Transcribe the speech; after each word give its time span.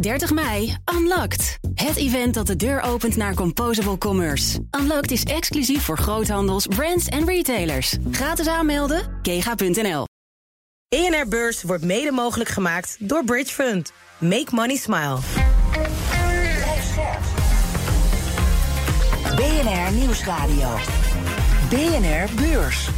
30 0.00 0.32
mei, 0.32 0.76
Unlocked. 0.94 1.58
Het 1.74 1.96
event 1.96 2.34
dat 2.34 2.46
de 2.46 2.56
deur 2.56 2.80
opent 2.80 3.16
naar 3.16 3.34
Composable 3.34 3.98
Commerce. 3.98 4.58
Unlocked 4.80 5.10
is 5.10 5.22
exclusief 5.22 5.82
voor 5.82 5.98
groothandels, 5.98 6.66
brands 6.66 7.06
en 7.06 7.26
retailers. 7.26 7.96
Gratis 8.10 8.46
aanmelden, 8.46 9.18
kega.nl. 9.22 10.04
ENR 10.88 11.28
Beurs 11.28 11.62
wordt 11.62 11.84
mede 11.84 12.10
mogelijk 12.10 12.50
gemaakt 12.50 12.96
door 12.98 13.24
Bridge 13.24 13.52
Fund. 13.52 13.92
Make 14.18 14.48
money 14.50 14.76
smile. 14.76 15.18
BNR 19.36 19.92
Nieuwsradio. 19.92 20.68
BNR 21.68 22.34
Beurs. 22.34 22.88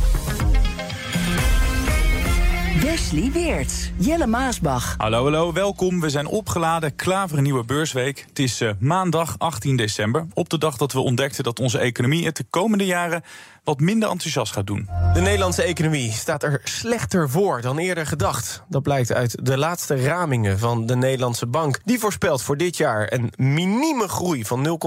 Wesley 2.91 3.30
Weerts, 3.32 3.91
Jelle 3.96 4.27
Maasbach. 4.27 4.95
Hallo, 4.98 5.23
hallo, 5.23 5.52
welkom. 5.52 6.00
We 6.00 6.11
zijn 6.11 6.27
opgeladen, 6.27 6.96
klaar 6.96 7.29
voor 7.29 7.38
een 7.38 7.45
nieuwe 7.45 7.64
beursweek. 7.64 8.24
Het 8.28 8.38
is 8.38 8.60
uh, 8.60 8.70
maandag 8.78 9.34
18 9.38 9.77
december, 9.77 10.27
op 10.34 10.48
de 10.48 10.59
dag 10.59 10.77
dat 10.77 10.92
we 10.92 11.01
ontdekten 11.01 11.45
dat 11.45 11.59
onze 11.60 11.79
economie 11.79 12.24
het 12.24 12.37
de 12.37 12.45
komende 12.51 12.87
jaren 12.87 13.23
wat 13.64 13.80
minder 13.80 14.09
enthousiast 14.10 14.52
gaat 14.52 14.66
doen. 14.66 14.88
De 15.14 15.20
Nederlandse 15.20 15.62
economie 15.62 16.12
staat 16.12 16.42
er 16.42 16.60
slechter 16.64 17.30
voor 17.30 17.60
dan 17.60 17.78
eerder 17.78 18.06
gedacht. 18.06 18.62
Dat 18.68 18.82
blijkt 18.82 19.12
uit 19.12 19.46
de 19.46 19.59
laatste 19.59 20.02
ramingen 20.02 20.59
van 20.59 20.87
de 20.87 20.96
Nederlandse 20.96 21.46
Bank. 21.46 21.80
Die 21.84 21.98
voorspelt 21.98 22.42
voor 22.42 22.56
dit 22.56 22.77
jaar 22.77 23.12
een 23.12 23.32
minieme 23.37 24.09
groei 24.09 24.45
van 24.45 24.78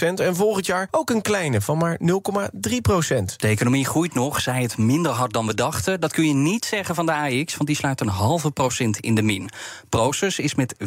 0,1% 0.00 0.14
en 0.14 0.36
volgend 0.36 0.66
jaar 0.66 0.88
ook 0.90 1.10
een 1.10 1.22
kleine 1.22 1.60
van 1.60 1.78
maar 1.78 1.98
0,3% 2.00 2.06
De 3.36 3.48
economie 3.48 3.86
groeit 3.86 4.14
nog, 4.14 4.40
zij 4.40 4.62
het 4.62 4.78
minder 4.78 5.12
hard 5.12 5.32
dan 5.32 5.46
we 5.46 5.54
dachten. 5.54 6.00
Dat 6.00 6.12
kun 6.12 6.26
je 6.26 6.34
niet 6.34 6.64
zeggen 6.64 6.94
van 6.94 7.06
de 7.06 7.12
AX, 7.12 7.56
want 7.56 7.66
die 7.66 7.76
sluit 7.76 8.00
een 8.00 8.08
halve 8.08 8.50
procent 8.50 8.98
in 8.98 9.14
de 9.14 9.22
min. 9.22 9.50
Proces 9.88 10.38
is 10.38 10.54
met 10.54 10.74
4% 10.80 10.84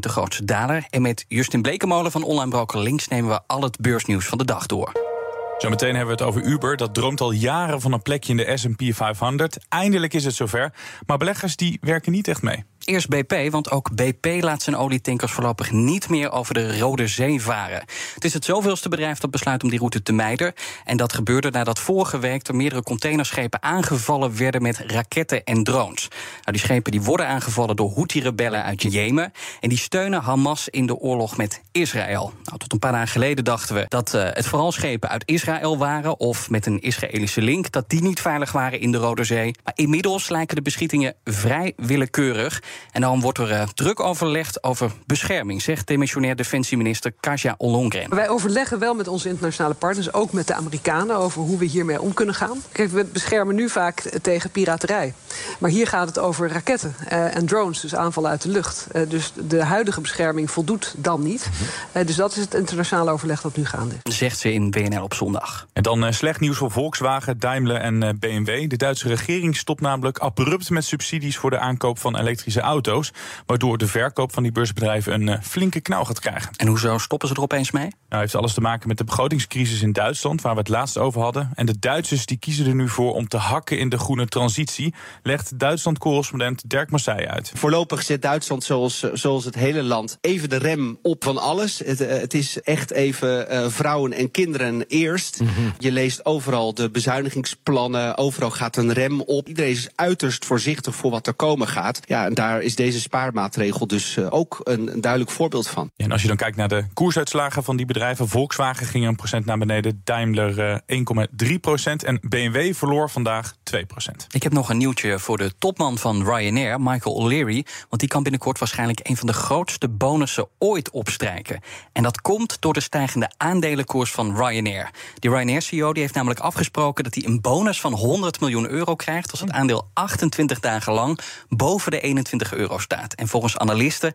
de 0.00 0.08
grootste 0.08 0.44
daler. 0.44 0.86
En 0.90 1.02
met 1.02 1.24
Justin 1.28 1.62
Blekemolen 1.62 2.10
van 2.10 2.22
Online 2.22 2.50
Broker 2.50 2.78
Links 2.78 3.08
nemen 3.08 3.30
we 3.30 3.40
al 3.46 3.62
het 3.62 3.80
beursnieuws 3.80 4.26
van 4.26 4.38
de 4.38 4.44
dag 4.44 4.66
door. 4.66 5.15
Zometeen 5.58 5.94
hebben 5.96 6.16
we 6.16 6.22
het 6.22 6.34
over 6.34 6.42
Uber. 6.42 6.76
Dat 6.76 6.94
droomt 6.94 7.20
al 7.20 7.30
jaren 7.30 7.80
van 7.80 7.92
een 7.92 8.02
plekje 8.02 8.30
in 8.30 8.36
de 8.36 8.56
S&P 8.56 8.94
500. 8.94 9.58
Eindelijk 9.68 10.14
is 10.14 10.24
het 10.24 10.34
zover. 10.34 10.72
Maar 11.06 11.18
beleggers 11.18 11.56
die 11.56 11.78
werken 11.80 12.12
niet 12.12 12.28
echt 12.28 12.42
mee. 12.42 12.64
Eerst 12.86 13.08
BP, 13.08 13.50
want 13.50 13.70
ook 13.70 13.94
BP 13.94 14.42
laat 14.42 14.62
zijn 14.62 14.76
olietankers 14.76 15.32
voorlopig 15.32 15.70
niet 15.70 16.08
meer 16.08 16.32
over 16.32 16.54
de 16.54 16.78
Rode 16.78 17.06
Zee 17.06 17.42
varen. 17.42 17.84
Het 18.14 18.24
is 18.24 18.32
het 18.32 18.44
zoveelste 18.44 18.88
bedrijf 18.88 19.18
dat 19.18 19.30
besluit 19.30 19.62
om 19.62 19.68
die 19.68 19.78
route 19.78 20.02
te 20.02 20.12
mijden. 20.12 20.52
En 20.84 20.96
dat 20.96 21.12
gebeurde 21.12 21.50
nadat 21.50 21.78
vorige 21.78 22.18
week 22.18 22.48
er 22.48 22.54
meerdere 22.54 22.82
containerschepen 22.82 23.62
aangevallen 23.62 24.36
werden 24.36 24.62
met 24.62 24.78
raketten 24.86 25.44
en 25.44 25.64
drones. 25.64 26.08
Nou, 26.10 26.52
die 26.52 26.58
schepen 26.58 26.92
die 26.92 27.02
worden 27.02 27.26
aangevallen 27.26 27.76
door 27.76 27.92
Houthi-rebellen 27.94 28.62
uit 28.62 28.82
Jemen. 28.82 29.32
En 29.60 29.68
die 29.68 29.78
steunen 29.78 30.22
Hamas 30.22 30.68
in 30.68 30.86
de 30.86 30.96
oorlog 30.96 31.36
met 31.36 31.62
Israël. 31.72 32.32
Nou, 32.42 32.58
tot 32.58 32.72
een 32.72 32.78
paar 32.78 32.92
dagen 32.92 33.08
geleden 33.08 33.44
dachten 33.44 33.74
we 33.74 33.84
dat 33.88 34.14
uh, 34.14 34.22
het 34.32 34.46
vooral 34.46 34.72
schepen 34.72 35.08
uit 35.08 35.22
Israël 35.26 35.78
waren. 35.78 36.20
of 36.20 36.50
met 36.50 36.66
een 36.66 36.80
Israëlische 36.80 37.42
link, 37.42 37.72
dat 37.72 37.90
die 37.90 38.02
niet 38.02 38.20
veilig 38.20 38.52
waren 38.52 38.80
in 38.80 38.92
de 38.92 38.98
Rode 38.98 39.24
Zee. 39.24 39.54
Maar 39.64 39.74
inmiddels 39.76 40.28
lijken 40.28 40.56
de 40.56 40.62
beschietingen 40.62 41.14
vrij 41.24 41.72
willekeurig. 41.76 42.62
En 42.92 43.00
daarom 43.00 43.20
wordt 43.20 43.38
er 43.38 43.50
uh, 43.50 43.62
druk 43.62 44.00
overlegd 44.00 44.62
over 44.62 44.92
bescherming, 45.06 45.62
zegt 45.62 45.86
demissionair 45.86 46.36
defensieminister 46.36 47.12
Kasia 47.20 47.54
Ollongren. 47.58 48.14
Wij 48.14 48.28
overleggen 48.28 48.78
wel 48.78 48.94
met 48.94 49.08
onze 49.08 49.28
internationale 49.28 49.74
partners, 49.74 50.12
ook 50.12 50.32
met 50.32 50.46
de 50.46 50.54
Amerikanen, 50.54 51.16
over 51.16 51.42
hoe 51.42 51.58
we 51.58 51.64
hiermee 51.64 52.00
om 52.00 52.14
kunnen 52.14 52.34
gaan. 52.34 52.62
Kijk, 52.72 52.90
we 52.90 53.04
beschermen 53.04 53.54
nu 53.54 53.68
vaak 53.68 54.00
tegen 54.22 54.50
piraterij. 54.50 55.14
Maar 55.58 55.70
hier 55.70 55.86
gaat 55.86 56.06
het 56.06 56.18
over 56.18 56.48
raketten 56.48 56.94
uh, 57.12 57.36
en 57.36 57.46
drones, 57.46 57.80
dus 57.80 57.94
aanvallen 57.94 58.30
uit 58.30 58.42
de 58.42 58.48
lucht. 58.48 58.86
Uh, 58.92 59.02
dus 59.08 59.32
de 59.48 59.64
huidige 59.64 60.00
bescherming 60.00 60.50
voldoet 60.50 60.94
dan 60.96 61.22
niet. 61.22 61.50
Uh, 61.96 62.06
dus 62.06 62.16
dat 62.16 62.36
is 62.36 62.42
het 62.42 62.54
internationale 62.54 63.10
overleg 63.10 63.40
dat 63.40 63.56
nu 63.56 63.64
gaande 63.64 63.94
is. 64.02 64.18
Zegt 64.18 64.38
ze 64.38 64.52
in 64.52 64.70
WNL 64.70 65.02
op 65.02 65.14
zondag. 65.14 65.66
En 65.72 65.82
dan 65.82 66.12
slecht 66.12 66.40
nieuws 66.40 66.56
voor 66.56 66.70
Volkswagen, 66.70 67.38
Daimler 67.38 67.76
en 67.76 68.18
BMW. 68.18 68.68
De 68.68 68.76
Duitse 68.76 69.08
regering 69.08 69.56
stopt 69.56 69.80
namelijk 69.80 70.18
abrupt 70.18 70.70
met 70.70 70.84
subsidies 70.84 71.36
voor 71.36 71.50
de 71.50 71.58
aankoop 71.58 71.98
van 71.98 72.16
elektrische 72.16 72.62
auto's. 72.66 73.12
Waardoor 73.46 73.78
de 73.78 73.86
verkoop 73.86 74.32
van 74.32 74.42
die 74.42 74.52
beursbedrijven 74.52 75.14
een 75.14 75.26
uh, 75.26 75.34
flinke 75.42 75.80
knauw 75.80 76.04
gaat 76.04 76.20
krijgen. 76.20 76.52
En 76.56 76.66
hoezo 76.66 76.98
stoppen 76.98 77.28
ze 77.28 77.34
er 77.34 77.40
opeens 77.40 77.70
mee? 77.70 77.88
Nou, 78.08 78.22
heeft 78.22 78.34
alles 78.34 78.54
te 78.54 78.60
maken 78.60 78.88
met 78.88 78.98
de 78.98 79.04
begrotingscrisis 79.04 79.82
in 79.82 79.92
Duitsland, 79.92 80.42
waar 80.42 80.52
we 80.52 80.58
het 80.58 80.68
laatst 80.68 80.98
over 80.98 81.20
hadden. 81.20 81.50
En 81.54 81.66
de 81.66 81.78
Duitsers 81.78 82.26
die 82.26 82.38
kiezen 82.38 82.66
er 82.66 82.74
nu 82.74 82.88
voor 82.88 83.14
om 83.14 83.28
te 83.28 83.36
hakken 83.36 83.78
in 83.78 83.88
de 83.88 83.98
groene 83.98 84.26
transitie, 84.26 84.94
legt 85.22 85.58
Duitsland-correspondent 85.58 86.70
Dirk 86.70 86.90
Massey 86.90 87.28
uit. 87.28 87.52
Voorlopig 87.54 88.02
zet 88.02 88.22
Duitsland, 88.22 88.64
zoals, 88.64 89.00
zoals 89.12 89.44
het 89.44 89.54
hele 89.54 89.82
land, 89.82 90.18
even 90.20 90.48
de 90.48 90.56
rem 90.56 90.98
op 91.02 91.24
van 91.24 91.38
alles. 91.38 91.78
Het, 91.78 92.00
uh, 92.00 92.08
het 92.08 92.34
is 92.34 92.60
echt 92.60 92.90
even 92.90 93.52
uh, 93.52 93.68
vrouwen 93.68 94.12
en 94.12 94.30
kinderen 94.30 94.84
eerst. 94.86 95.40
Mm 95.40 95.46
-hmm. 95.46 95.72
Je 95.78 95.92
leest 95.92 96.24
overal 96.24 96.74
de 96.74 96.90
bezuinigingsplannen, 96.90 98.16
overal 98.16 98.50
gaat 98.50 98.76
een 98.76 98.92
rem 98.92 99.20
op. 99.20 99.48
Iedereen 99.48 99.70
is 99.70 99.88
uiterst 99.94 100.44
voorzichtig 100.44 100.94
voor 100.94 101.10
wat 101.10 101.26
er 101.26 101.34
komen 101.34 101.68
gaat. 101.68 102.00
Ja, 102.04 102.24
en 102.24 102.34
daar 102.34 102.62
is 102.62 102.74
deze 102.74 103.00
spaarmaatregel 103.00 103.86
dus 103.86 104.16
uh, 104.16 104.26
ook 104.30 104.60
een, 104.62 104.92
een, 104.92 105.00
duidelijk 105.00 105.30
voorbeeld 105.30 105.68
van. 105.68 105.90
En 105.96 106.12
als 106.12 106.22
je 106.22 106.28
dan 106.28 106.36
kijkt 106.36 106.56
naar 106.56 106.68
de 106.68 106.84
koersuitslagen 106.94 107.64
van 107.64 107.76
die 107.76 107.86
bedrijven, 107.86 107.94
Volkswagen 108.14 108.86
ging 108.86 109.06
een 109.06 109.16
procent 109.16 109.44
naar 109.44 109.58
beneden, 109.58 110.00
Daimler 110.04 110.82
uh, 110.86 111.04
1,3 111.48 111.60
procent 111.60 112.04
en 112.04 112.20
BMW 112.28 112.74
verloor 112.74 113.10
vandaag 113.10 113.54
2 113.62 113.86
procent. 113.86 114.26
Ik 114.30 114.42
heb 114.42 114.52
nog 114.52 114.68
een 114.68 114.76
nieuwtje 114.76 115.18
voor 115.18 115.36
de 115.36 115.52
topman 115.58 115.98
van 115.98 116.24
Ryanair, 116.24 116.80
Michael 116.80 117.14
O'Leary, 117.14 117.64
want 117.88 118.00
die 118.00 118.08
kan 118.08 118.22
binnenkort 118.22 118.58
waarschijnlijk 118.58 119.00
een 119.02 119.16
van 119.16 119.26
de 119.26 119.32
grootste 119.32 119.88
bonussen 119.88 120.48
ooit 120.58 120.90
opstrijken. 120.90 121.60
En 121.92 122.02
dat 122.02 122.20
komt 122.20 122.60
door 122.60 122.72
de 122.72 122.80
stijgende 122.80 123.30
aandelenkoers 123.36 124.10
van 124.10 124.36
Ryanair. 124.36 124.90
Die 125.18 125.30
Ryanair-CEO 125.30 125.92
heeft 125.92 126.14
namelijk 126.14 126.40
afgesproken 126.40 127.04
dat 127.04 127.14
hij 127.14 127.24
een 127.24 127.40
bonus 127.40 127.80
van 127.80 127.92
100 127.92 128.40
miljoen 128.40 128.68
euro 128.68 128.94
krijgt 128.94 129.30
als 129.30 129.40
het 129.40 129.50
aandeel 129.50 129.88
28 129.92 130.60
dagen 130.60 130.92
lang 130.92 131.18
boven 131.48 131.90
de 131.90 132.00
21 132.00 132.54
euro 132.54 132.78
staat. 132.78 133.14
En 133.14 133.28
volgens 133.28 133.58
analisten 133.58 134.14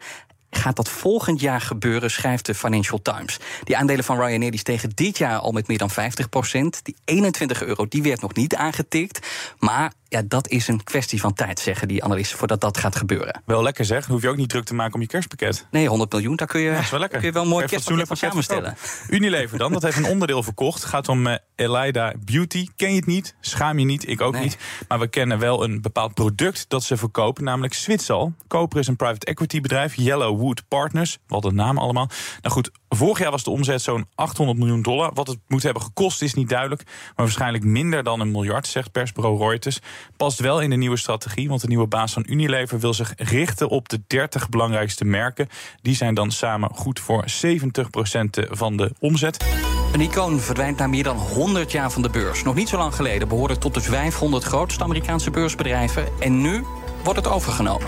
gaat 0.52 0.76
dat 0.76 0.90
volgend 0.90 1.40
jaar 1.40 1.62
gebeuren, 1.62 2.12
schrijft 2.12 2.46
de 2.46 2.56
Financial 2.56 3.02
Times. 3.02 3.40
Die 3.64 3.78
aandelen 3.78 4.04
van 4.04 4.20
Ryanair 4.20 4.52
die 4.52 4.60
stegen 4.60 4.90
dit 4.96 5.18
jaar 5.18 5.40
al 5.40 5.52
met 5.52 5.68
meer 5.68 5.78
dan 5.78 5.90
50 5.90 6.30
procent. 6.30 6.80
Die 6.84 6.96
21 7.06 7.64
euro 7.64 7.88
die 7.88 8.04
werd 8.04 8.22
nog 8.22 8.34
niet 8.34 8.56
aangetikt. 8.56 9.28
Maar 9.60 9.94
ja, 10.12 10.22
dat 10.28 10.48
is 10.48 10.68
een 10.68 10.84
kwestie 10.84 11.20
van 11.20 11.34
tijd, 11.34 11.60
zeggen 11.60 11.88
die 11.88 12.04
analisten, 12.04 12.38
voordat 12.38 12.62
dat 12.62 12.78
gaat 12.78 12.96
gebeuren. 12.96 13.42
Wel 13.46 13.64
lekker 13.64 13.86
zeg. 13.86 14.06
Hoef 14.06 14.22
je 14.22 14.30
ook 14.30 14.38
niet 14.38 14.50
druk 14.50 14.64
te 14.64 14.74
maken 14.74 14.94
om 14.94 15.02
je 15.02 15.08
kerstpakket. 15.08 15.68
Nee, 15.72 15.88
100 15.88 16.12
miljoen, 16.12 16.36
daar 16.36 16.48
kun 16.48 16.62
je, 16.62 16.72
ja, 16.72 16.98
wel, 16.98 17.08
kun 17.08 17.22
je 17.22 17.32
wel 17.32 17.44
een 17.44 17.50
mooi 17.50 17.66
kerstpakket 17.66 18.08
van 18.08 18.18
samenstellen. 18.18 18.76
Unilever 19.10 19.58
dan, 19.58 19.72
dat 19.72 19.82
heeft 19.82 19.98
een 19.98 20.06
onderdeel 20.06 20.44
verkocht. 20.44 20.84
Gaat 20.84 21.10
om 21.10 21.28
uh, 21.28 21.36
Elida 21.56 22.14
Beauty. 22.26 22.68
Ken 22.76 22.90
je 22.90 22.96
het 22.96 23.06
niet? 23.06 23.36
Schaam 23.40 23.80
je 23.80 23.86
niet? 23.86 24.08
Ik 24.08 24.22
ook 24.22 24.34
nee. 24.34 24.44
niet. 24.44 24.58
Maar 24.88 25.00
we 25.00 25.08
kennen 25.08 25.40
wel 25.40 25.64
een 25.64 25.82
bepaald 25.82 26.14
product 26.14 26.66
dat 26.68 26.84
ze 26.84 26.98
verkopen, 26.98 27.44
namelijk 27.44 27.74
Zwitsal. 27.74 28.34
Koper 28.48 28.80
is 28.80 28.88
een 28.88 28.96
private 28.96 29.26
equity 29.26 29.62
bedrijf, 29.62 29.96
Yellowwood 29.96 30.64
Partners. 30.68 31.18
Wat 31.28 31.46
een 31.46 31.56
naam 31.56 31.78
allemaal. 31.78 32.10
Nou 32.42 32.54
goed, 32.54 32.72
vorig 32.90 33.20
jaar 33.20 33.32
was 33.32 33.44
de 33.44 33.50
omzet 33.50 33.82
zo'n 33.82 34.08
800 34.16 34.60
miljoen 34.60 34.82
dollar. 34.82 35.14
Wat 35.14 35.28
het 35.28 35.40
moet 35.48 35.64
hebben 35.64 35.82
gekost 35.82 36.22
is 36.22 36.34
niet 36.34 36.50
duidelijk. 36.50 36.84
Maar 36.86 37.14
waarschijnlijk 37.16 37.64
minder 37.64 38.04
dan 38.04 38.20
een 38.20 38.32
miljard, 38.32 38.68
zegt 38.68 38.92
persbureau 38.92 39.40
Reuters. 39.40 39.80
Past 40.18 40.40
wel 40.40 40.60
in 40.60 40.70
de 40.70 40.76
nieuwe 40.76 40.98
strategie, 40.98 41.50
want 41.50 41.62
de 41.62 41.68
nieuwe 41.68 41.88
baas 41.88 42.14
van 42.14 42.26
Unilever 42.28 42.80
wil 42.80 42.94
zich 42.94 43.14
richten 43.18 43.70
op 43.70 43.90
de 43.90 44.02
30 44.08 44.50
belangrijkste 44.50 45.06
merken. 45.06 45.48
Die 45.82 45.96
zijn 45.96 46.14
dan 46.14 46.32
samen 46.32 46.70
goed 46.74 47.00
voor 47.00 47.26
70% 47.46 48.50
van 48.50 48.78
de 48.78 48.92
omzet. 49.00 49.46
Een 49.94 50.02
icoon 50.02 50.40
verdwijnt 50.40 50.78
na 50.78 50.88
meer 50.88 51.04
dan 51.04 51.18
100 51.18 51.72
jaar 51.72 51.92
van 51.92 52.02
de 52.02 52.10
beurs. 52.10 52.44
Nog 52.44 52.56
niet 52.56 52.70
zo 52.70 52.78
lang 52.78 52.96
geleden 52.96 53.28
behoorde 53.28 53.58
tot 53.58 53.74
de 53.74 53.82
500 53.82 54.44
grootste 54.44 54.84
Amerikaanse 54.84 55.32
beursbedrijven. 55.32 56.08
En 56.20 56.42
nu 56.42 56.64
wordt 57.04 57.20
het 57.20 57.28
overgenomen. 57.28 57.88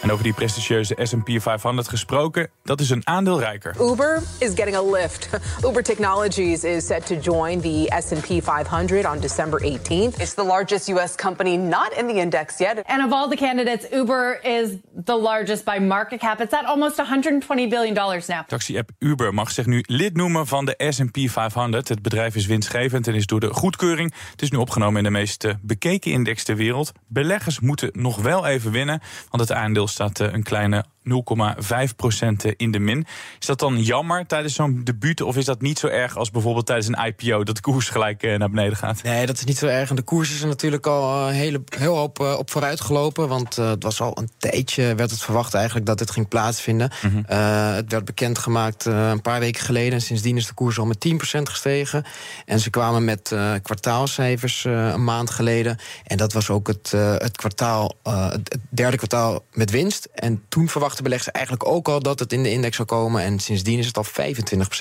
En 0.00 0.12
over 0.12 0.24
die 0.24 0.32
prestigieuze 0.32 0.96
S&P 1.02 1.30
500 1.40 1.88
gesproken, 1.88 2.50
dat 2.62 2.80
is 2.80 2.90
een 2.90 3.06
aandeel 3.06 3.40
rijker. 3.40 3.74
Uber 3.80 4.22
is 4.38 4.48
getting 4.54 4.76
a 4.76 4.82
lift. 4.82 5.28
Uber 5.66 5.82
Technologies 5.82 6.64
is 6.64 6.86
set 6.86 7.06
to 7.06 7.14
join 7.14 7.60
the 7.60 7.92
S&P 8.00 8.42
500 8.44 9.06
on 9.06 9.18
December 9.20 9.60
18th. 9.62 10.20
It's 10.20 10.34
the 10.34 10.44
largest 10.44 10.88
US 10.88 11.14
company 11.14 11.56
not 11.56 11.92
in 11.96 12.06
the 12.06 12.14
index 12.14 12.58
yet. 12.58 12.82
And 12.86 13.04
of 13.04 13.12
all 13.12 13.28
the 13.28 13.36
candidates, 13.36 13.86
Uber 13.92 14.40
is 14.42 14.70
the 15.04 15.16
largest 15.16 15.64
by 15.64 15.78
market 15.78 16.20
cap. 16.20 16.40
It's 16.40 16.54
at 16.54 16.64
almost 16.64 16.96
120 16.96 17.68
billion 17.68 17.94
dollars 17.94 18.26
now. 18.26 18.40
Taxi-app 18.46 18.90
Uber 18.98 19.34
mag 19.34 19.50
zich 19.50 19.66
nu 19.66 19.84
lid 19.86 20.16
noemen 20.16 20.46
van 20.46 20.64
de 20.64 20.74
S&P 20.88 21.30
500. 21.30 21.88
Het 21.88 22.02
bedrijf 22.02 22.34
is 22.34 22.46
winstgevend 22.46 23.06
en 23.06 23.14
is 23.14 23.26
door 23.26 23.40
de 23.40 23.54
goedkeuring. 23.54 24.14
Het 24.30 24.42
is 24.42 24.50
nu 24.50 24.58
opgenomen 24.58 24.96
in 24.96 25.04
de 25.04 25.10
meest 25.10 25.46
bekeken 25.62 26.12
index 26.12 26.44
ter 26.44 26.56
wereld. 26.56 26.92
Beleggers 27.06 27.60
moeten 27.60 27.90
nog 27.92 28.16
wel 28.16 28.46
even 28.46 28.70
winnen, 28.70 29.00
want 29.30 29.48
het 29.48 29.52
aandeel 29.52 29.86
staat 29.88 30.18
een 30.18 30.42
kleine 30.42 30.84
0,5% 31.04 32.54
in 32.56 32.70
de 32.70 32.78
min. 32.78 33.06
Is 33.40 33.46
dat 33.46 33.58
dan 33.58 33.82
jammer 33.82 34.26
tijdens 34.26 34.54
zo'n 34.54 34.80
debuut? 34.84 35.20
Of 35.20 35.36
is 35.36 35.44
dat 35.44 35.60
niet 35.60 35.78
zo 35.78 35.86
erg 35.86 36.16
als 36.16 36.30
bijvoorbeeld 36.30 36.66
tijdens 36.66 36.88
een 36.88 37.06
IPO 37.06 37.44
dat 37.44 37.54
de 37.54 37.60
koers 37.60 37.88
gelijk 37.88 38.22
eh, 38.22 38.38
naar 38.38 38.50
beneden 38.50 38.76
gaat? 38.76 39.02
Nee, 39.02 39.26
dat 39.26 39.36
is 39.36 39.44
niet 39.44 39.58
zo 39.58 39.66
erg. 39.66 39.90
En 39.90 39.96
de 39.96 40.02
koers 40.02 40.30
is 40.30 40.40
er 40.40 40.48
natuurlijk 40.48 40.86
al 40.86 41.28
een 41.28 41.34
hele, 41.34 41.62
heel 41.78 41.96
hoop 41.96 42.20
op 42.20 42.50
vooruit 42.50 42.80
gelopen. 42.80 43.28
Want 43.28 43.58
uh, 43.58 43.68
het 43.68 43.82
was 43.82 44.00
al 44.00 44.18
een 44.18 44.30
tijdje, 44.36 44.94
werd 44.94 45.10
het 45.10 45.22
verwacht 45.22 45.54
eigenlijk 45.54 45.86
dat 45.86 45.98
dit 45.98 46.10
ging 46.10 46.28
plaatsvinden. 46.28 46.90
Mm 47.02 47.10
-hmm. 47.10 47.36
het 47.74 47.92
werd 47.92 48.04
bekendgemaakt 48.04 48.84
een 48.84 49.22
paar 49.22 49.40
weken 49.40 49.64
geleden. 49.64 49.92
En 49.92 50.00
sindsdien 50.00 50.36
is 50.36 50.46
de 50.46 50.54
koers 50.54 50.78
al 50.78 50.86
met 50.86 51.08
10% 51.08 51.42
gestegen. 51.42 52.04
En 52.44 52.60
ze 52.60 52.70
kwamen 52.70 53.04
met 53.04 53.36
kwartaalcijfers 53.62 54.64
een 54.64 55.04
maand 55.04 55.30
geleden. 55.30 55.78
En 56.04 56.16
dat 56.16 56.32
was 56.32 56.50
ook 56.50 56.66
het, 56.66 56.90
het 57.18 57.36
kwartaal, 57.36 57.96
het 58.02 58.58
derde 58.70 58.96
kwartaal 58.96 59.44
met 59.52 59.70
winst. 59.70 60.08
En 60.14 60.42
toen 60.48 60.68
beleggers 61.02 61.30
eigenlijk 61.30 61.66
ook 61.66 61.88
al 61.88 62.00
dat 62.00 62.18
het 62.18 62.32
in 62.32 62.42
de 62.42 62.50
index 62.50 62.76
zou 62.76 62.88
komen. 62.88 63.22
En 63.22 63.38
sindsdien 63.38 63.78
is 63.78 63.86
het 63.86 63.96
al 63.96 64.04
25% 64.04 64.08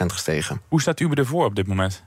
gestegen. 0.06 0.62
Hoe 0.68 0.82
staat 0.82 1.00
Uber 1.00 1.18
ervoor 1.18 1.46
op 1.46 1.56
dit 1.56 1.68
moment? 1.68 2.04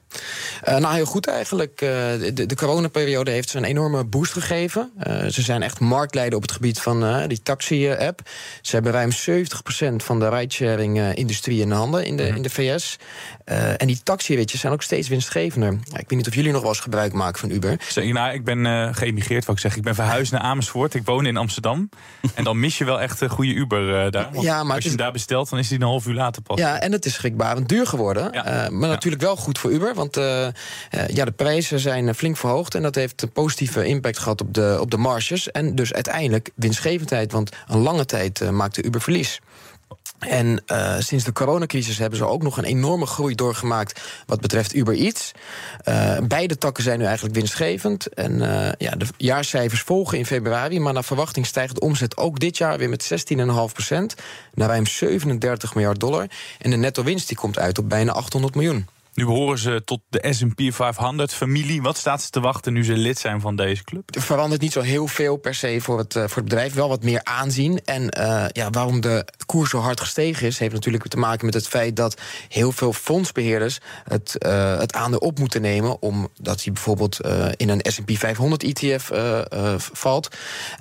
Uh, 0.68 0.76
nou, 0.76 0.94
heel 0.94 1.04
goed 1.04 1.26
eigenlijk. 1.26 1.80
Uh, 1.80 1.88
de, 2.34 2.46
de 2.46 2.56
coronaperiode 2.56 3.30
heeft 3.30 3.48
ze 3.48 3.56
een 3.56 3.64
enorme 3.64 4.04
boost 4.04 4.32
gegeven. 4.32 4.92
Uh, 5.06 5.26
ze 5.26 5.42
zijn 5.42 5.62
echt 5.62 5.80
marktleider 5.80 6.36
op 6.36 6.42
het 6.42 6.52
gebied 6.52 6.80
van 6.80 7.28
die 7.28 7.42
taxi-app. 7.42 8.20
Ze 8.60 8.74
hebben 8.74 8.92
ruim 8.92 9.10
70% 9.10 9.96
van 9.96 10.18
de 10.18 10.28
ridesharing-industrie 10.28 11.60
in 11.60 11.70
handen 11.70 12.06
in 12.06 12.16
de, 12.16 12.28
mm. 12.30 12.36
in 12.36 12.42
de 12.42 12.50
VS. 12.50 12.98
en 13.44 13.86
die 13.86 14.00
taxi-ritjes 14.02 14.60
zijn 14.60 14.72
ook 14.72 14.82
steeds 14.82 15.08
winstgevender. 15.08 15.72
ik 15.72 15.80
weet 15.92 16.10
niet 16.10 16.28
of 16.28 16.34
jullie 16.34 16.52
nog 16.52 16.60
wel 16.60 16.70
eens 16.70 16.80
gebruik 16.80 17.12
maken 17.12 17.38
van 17.38 17.50
Uber. 17.50 17.78
Nou, 17.94 18.32
ik 18.32 18.44
ben 18.44 18.94
geëmigreerd, 18.94 19.44
wat 19.44 19.54
ik 19.54 19.60
zeg. 19.60 19.76
Ik 19.76 19.82
ben 19.82 19.94
verhuisd 19.94 20.32
naar 20.32 20.40
Amersfoort. 20.40 20.94
Ik 20.94 21.04
woon 21.04 21.26
in 21.26 21.36
Amsterdam. 21.36 21.88
en 22.34 22.44
dan 22.44 22.60
mis 22.60 22.78
je 22.78 22.84
wel 22.84 23.00
echt 23.00 23.20
een 23.20 23.30
goede 23.30 23.52
Uber 23.52 24.10
daar. 24.10 24.28
Want 24.32 24.44
ja, 24.44 24.64
maar 24.64 24.74
als 24.74 24.82
je 24.82 24.90
hem 24.90 24.98
daar 24.98 25.12
bestelt, 25.12 25.50
dan 25.50 25.58
is 25.58 25.68
die 25.68 25.78
een 25.78 25.84
half 25.84 26.06
uur 26.06 26.14
later 26.14 26.42
pas. 26.42 26.58
Ja, 26.58 26.80
en 26.80 26.92
het 26.92 27.04
is 27.04 27.14
schrikbarend 27.14 27.68
duur 27.68 27.86
geworden. 27.86 28.32
Ja. 28.32 28.68
maar 28.70 28.88
natuurlijk 28.88 29.22
wel 29.22 29.36
goed 29.36 29.58
voor 29.58 29.70
Uber. 29.70 29.94
Want 30.00 30.16
uh, 30.16 30.46
ja, 31.06 31.24
de 31.24 31.30
prijzen 31.30 31.80
zijn 31.80 32.14
flink 32.14 32.36
verhoogd. 32.36 32.74
En 32.74 32.82
dat 32.82 32.94
heeft 32.94 33.22
een 33.22 33.32
positieve 33.32 33.84
impact 33.84 34.18
gehad 34.18 34.40
op 34.40 34.54
de, 34.54 34.78
op 34.80 34.90
de 34.90 34.96
marges. 34.96 35.50
En 35.50 35.74
dus 35.74 35.92
uiteindelijk 35.92 36.50
winstgevendheid. 36.54 37.32
Want 37.32 37.50
een 37.68 37.78
lange 37.78 38.04
tijd 38.04 38.50
maakte 38.50 38.82
Uber 38.82 39.00
verlies. 39.00 39.40
En 40.18 40.62
sinds 40.98 41.24
de 41.24 41.32
coronacrisis 41.32 41.98
hebben 41.98 42.18
ze 42.18 42.24
ook 42.24 42.42
nog 42.42 42.56
een 42.56 42.64
enorme 42.64 43.06
groei 43.06 43.34
doorgemaakt 43.34 44.00
wat 44.26 44.40
betreft 44.40 44.74
Uber 44.74 44.94
Eats. 44.94 45.32
Beide 46.22 46.58
takken 46.58 46.82
zijn 46.82 46.98
nu 46.98 47.04
eigenlijk 47.04 47.34
winstgevend. 47.34 48.06
En 48.06 48.38
ja, 48.78 48.90
de 48.90 49.06
jaarcijfers 49.16 49.80
volgen 49.80 50.18
in 50.18 50.26
februari, 50.26 50.80
maar 50.80 50.92
naar 50.92 51.04
verwachting 51.04 51.46
stijgt 51.46 51.74
de 51.74 51.80
omzet 51.80 52.16
ook 52.16 52.38
dit 52.38 52.56
jaar 52.56 52.78
weer 52.78 52.88
met 52.88 53.10
16,5% 53.34 53.36
naar 54.54 54.68
ruim 54.68 54.86
37 54.86 55.74
miljard 55.74 56.00
dollar. 56.00 56.26
En 56.58 56.70
de 56.70 56.76
netto 56.76 57.02
winst 57.02 57.28
die 57.28 57.36
komt 57.36 57.58
uit 57.58 57.78
op 57.78 57.88
bijna 57.88 58.12
800 58.12 58.54
miljoen. 58.54 58.86
Nu 59.20 59.26
behoren 59.26 59.58
ze 59.58 59.82
tot 59.84 60.00
de 60.08 60.26
S&P 60.30 60.72
500-familie. 60.72 61.82
Wat 61.82 61.96
staat 61.96 62.22
ze 62.22 62.30
te 62.30 62.40
wachten 62.40 62.72
nu 62.72 62.84
ze 62.84 62.92
lid 62.92 63.18
zijn 63.18 63.40
van 63.40 63.56
deze 63.56 63.84
club? 63.84 64.14
Er 64.14 64.22
verandert 64.22 64.60
niet 64.60 64.72
zo 64.72 64.80
heel 64.80 65.06
veel 65.06 65.36
per 65.36 65.54
se 65.54 65.80
voor 65.80 65.98
het, 65.98 66.12
voor 66.12 66.22
het 66.22 66.44
bedrijf. 66.44 66.74
Wel 66.74 66.88
wat 66.88 67.02
meer 67.02 67.20
aanzien. 67.24 67.80
En 67.84 68.02
uh, 68.18 68.44
ja, 68.52 68.70
waarom 68.70 69.00
de 69.00 69.24
koers 69.46 69.70
zo 69.70 69.78
hard 69.78 70.00
gestegen 70.00 70.46
is... 70.46 70.58
heeft 70.58 70.72
natuurlijk 70.72 71.06
te 71.08 71.16
maken 71.16 71.44
met 71.44 71.54
het 71.54 71.68
feit 71.68 71.96
dat 71.96 72.20
heel 72.48 72.72
veel 72.72 72.92
fondsbeheerders... 72.92 73.78
het, 74.04 74.36
uh, 74.38 74.78
het 74.78 74.94
aandeel 74.94 75.18
op 75.18 75.38
moeten 75.38 75.60
nemen... 75.60 76.02
omdat 76.02 76.62
hij 76.64 76.72
bijvoorbeeld 76.72 77.24
uh, 77.26 77.46
in 77.56 77.68
een 77.68 77.80
S&P 77.82 78.10
500-ETF 78.10 79.10
valt. 79.92 80.28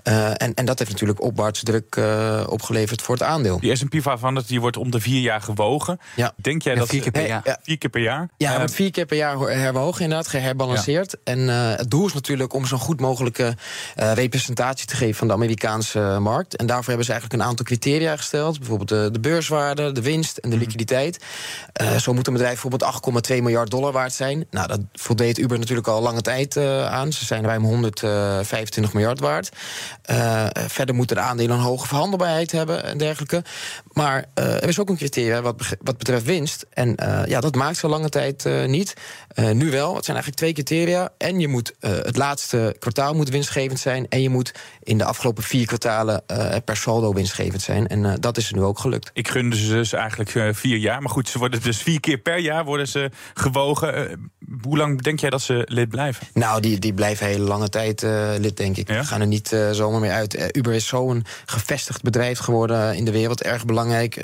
en, 0.04 0.54
en 0.54 0.66
dat 0.66 0.80
heeft 0.80 0.92
natuurlijk 0.92 1.22
opwaarts 1.22 1.64
druk 1.64 1.98
opgeleverd 2.48 3.02
voor 3.02 3.16
het 3.16 3.24
aandeel. 3.24 3.60
Die 3.60 3.76
S&P 3.76 3.96
500 4.02 4.48
die 4.48 4.62
wordt 4.62 4.78
om 4.78 4.92
de 4.92 5.00
vier 5.00 5.22
jaar 5.22 5.42
gewogen. 5.42 6.00
Ja. 6.16 6.34
Denk 6.36 6.62
jij 6.62 6.74
ja, 6.74 6.80
dat... 6.80 6.90
Vier 6.90 7.02
keer 7.02 7.12
per 7.12 7.28
jaar. 7.28 7.42
Ja. 7.44 7.60
Vier 7.62 7.78
keer 7.78 7.90
per 7.90 8.02
jaar? 8.02 8.29
Ja, 8.38 8.50
hij 8.50 8.58
wordt 8.58 8.74
vier 8.74 8.92
keer 8.92 9.06
per 9.06 9.18
jaar 9.18 9.40
herwogen, 9.40 10.04
inderdaad, 10.04 10.28
geherbalanceerd. 10.28 11.12
Ja. 11.12 11.34
En 11.34 11.40
uh, 11.40 11.76
het 11.76 11.92
doel 11.92 12.06
is 12.06 12.14
natuurlijk 12.14 12.54
om 12.54 12.66
zo'n 12.66 12.80
goed 12.80 13.00
mogelijke 13.00 13.56
uh, 14.00 14.14
representatie 14.14 14.88
te 14.88 14.96
geven 14.96 15.16
van 15.16 15.28
de 15.28 15.34
Amerikaanse 15.34 16.18
markt. 16.20 16.56
En 16.56 16.66
daarvoor 16.66 16.88
hebben 16.88 17.06
ze 17.06 17.12
eigenlijk 17.12 17.42
een 17.42 17.48
aantal 17.50 17.66
criteria 17.66 18.16
gesteld. 18.16 18.58
Bijvoorbeeld 18.58 18.90
de, 18.90 19.10
de 19.12 19.20
beurswaarde, 19.20 19.92
de 19.92 20.02
winst 20.02 20.38
en 20.38 20.50
de 20.50 20.56
mm. 20.56 20.62
liquiditeit. 20.62 21.24
zo 22.00 22.14
moet 22.14 22.28
een 22.28 22.34
bedrijf 22.34 22.62
bijvoorbeeld 22.62 23.30
8,2 23.30 23.36
miljard 23.36 23.72
dollar 23.72 23.92
waard 23.92 24.14
zijn. 24.14 24.46
Nou, 24.52 24.68
dat 24.68 24.80
voldeed 24.94 25.38
Uber 25.38 25.60
natuurlijk 25.60 25.88
al 25.88 26.02
lange 26.02 26.22
tijd 26.22 26.58
aan. 26.88 27.14
Ze 27.14 27.26
zijn 27.26 27.46
ruim 27.46 27.64
125 27.64 28.94
miljard 28.94 29.20
waard. 29.20 29.50
verder 30.68 30.96
moeten 30.96 31.16
de 31.16 31.22
aandelen 31.22 31.56
een 31.56 31.64
hoge 31.64 31.88
verhandelbaarheid 31.88 32.52
hebben 32.52 32.84
en 32.84 32.98
dergelijke. 32.98 33.44
Maar 33.92 34.26
er 34.34 34.68
is 34.68 34.80
ook 34.80 34.90
een 34.90 34.98
criteria 34.98 35.42
wat, 35.42 35.56
wat 35.82 35.98
betreft 35.98 36.26
winst. 36.26 36.66
En 36.74 36.96
ja, 37.26 37.40
dat 37.40 37.56
maakt 37.56 37.78
zo 37.78 37.88
lange 37.88 38.09
tijd 38.10 38.46
uh, 38.46 38.66
niet. 38.66 38.94
Uh, 39.36 39.50
nu 39.52 39.72
wel. 39.72 39.96
Het 39.96 40.06
zijn 40.06 40.18
eigenlijk 40.18 40.36
twee 40.36 40.54
criteria. 40.54 41.10
En 41.18 41.40
je 41.40 41.48
moet 41.48 41.74
uh, 41.80 41.92
het 41.92 42.18
laatste 42.18 42.76
kwartaal 42.80 43.14
moet 43.14 43.30
winstgevend 43.30 43.80
zijn. 43.80 44.08
En 44.10 44.22
je 44.22 44.30
moet 44.30 44.52
in 44.84 44.98
de 44.98 45.04
afgelopen 45.04 45.44
vier 45.44 45.66
kwartalen 45.66 46.24
per 46.66 46.78
saldo 46.78 47.14
winstgevend 47.14 47.62
zijn. 47.62 47.88
En 47.88 48.18
dat 48.20 48.38
is 48.38 48.52
nu 48.52 48.62
ook 48.62 48.80
gelukt. 48.80 49.10
Ik 49.14 49.28
gunde 49.28 49.58
ze 49.58 49.72
dus 49.74 49.94
eigenlijk 49.94 50.56
vier 50.56 50.78
jaar. 50.78 51.02
Maar 51.02 51.12
goed, 51.12 51.30
ze 51.30 51.38
worden 51.38 51.62
dus 51.62 51.78
vier 51.78 52.00
keer 52.00 52.18
per 52.18 52.38
jaar 52.38 52.66
worden 52.66 52.88
ze 52.88 53.10
gewogen. 53.34 54.32
hoe 54.62 54.78
lang 54.78 55.02
denk 55.02 55.20
jij 55.20 55.30
dat 55.30 55.42
ze 55.42 55.62
lid 55.66 55.90
blijven? 55.90 56.28
Nou, 56.34 56.62
die, 56.62 56.80
die 56.80 56.94
blijven 56.94 57.26
hele 57.26 57.44
lange 57.44 57.70
tijd 57.70 58.02
lid, 58.38 58.58
denk 58.58 58.78
ik. 58.78 58.88
Ja? 58.88 59.00
We 59.00 59.06
gaan 59.06 59.22
er 59.22 59.28
niet 59.28 59.58
zomaar 59.72 60.00
meer 60.00 60.12
uit. 60.12 60.58
Uber 60.58 60.74
is 60.74 60.88
zo'n 60.88 61.26
gevestigd 61.46 62.02
bedrijf 62.02 62.40
geworden 62.40 62.96
in 62.96 63.06
de 63.06 63.12
wereld. 63.12 63.44
Erg 63.44 63.66
belangrijk. 63.66 64.22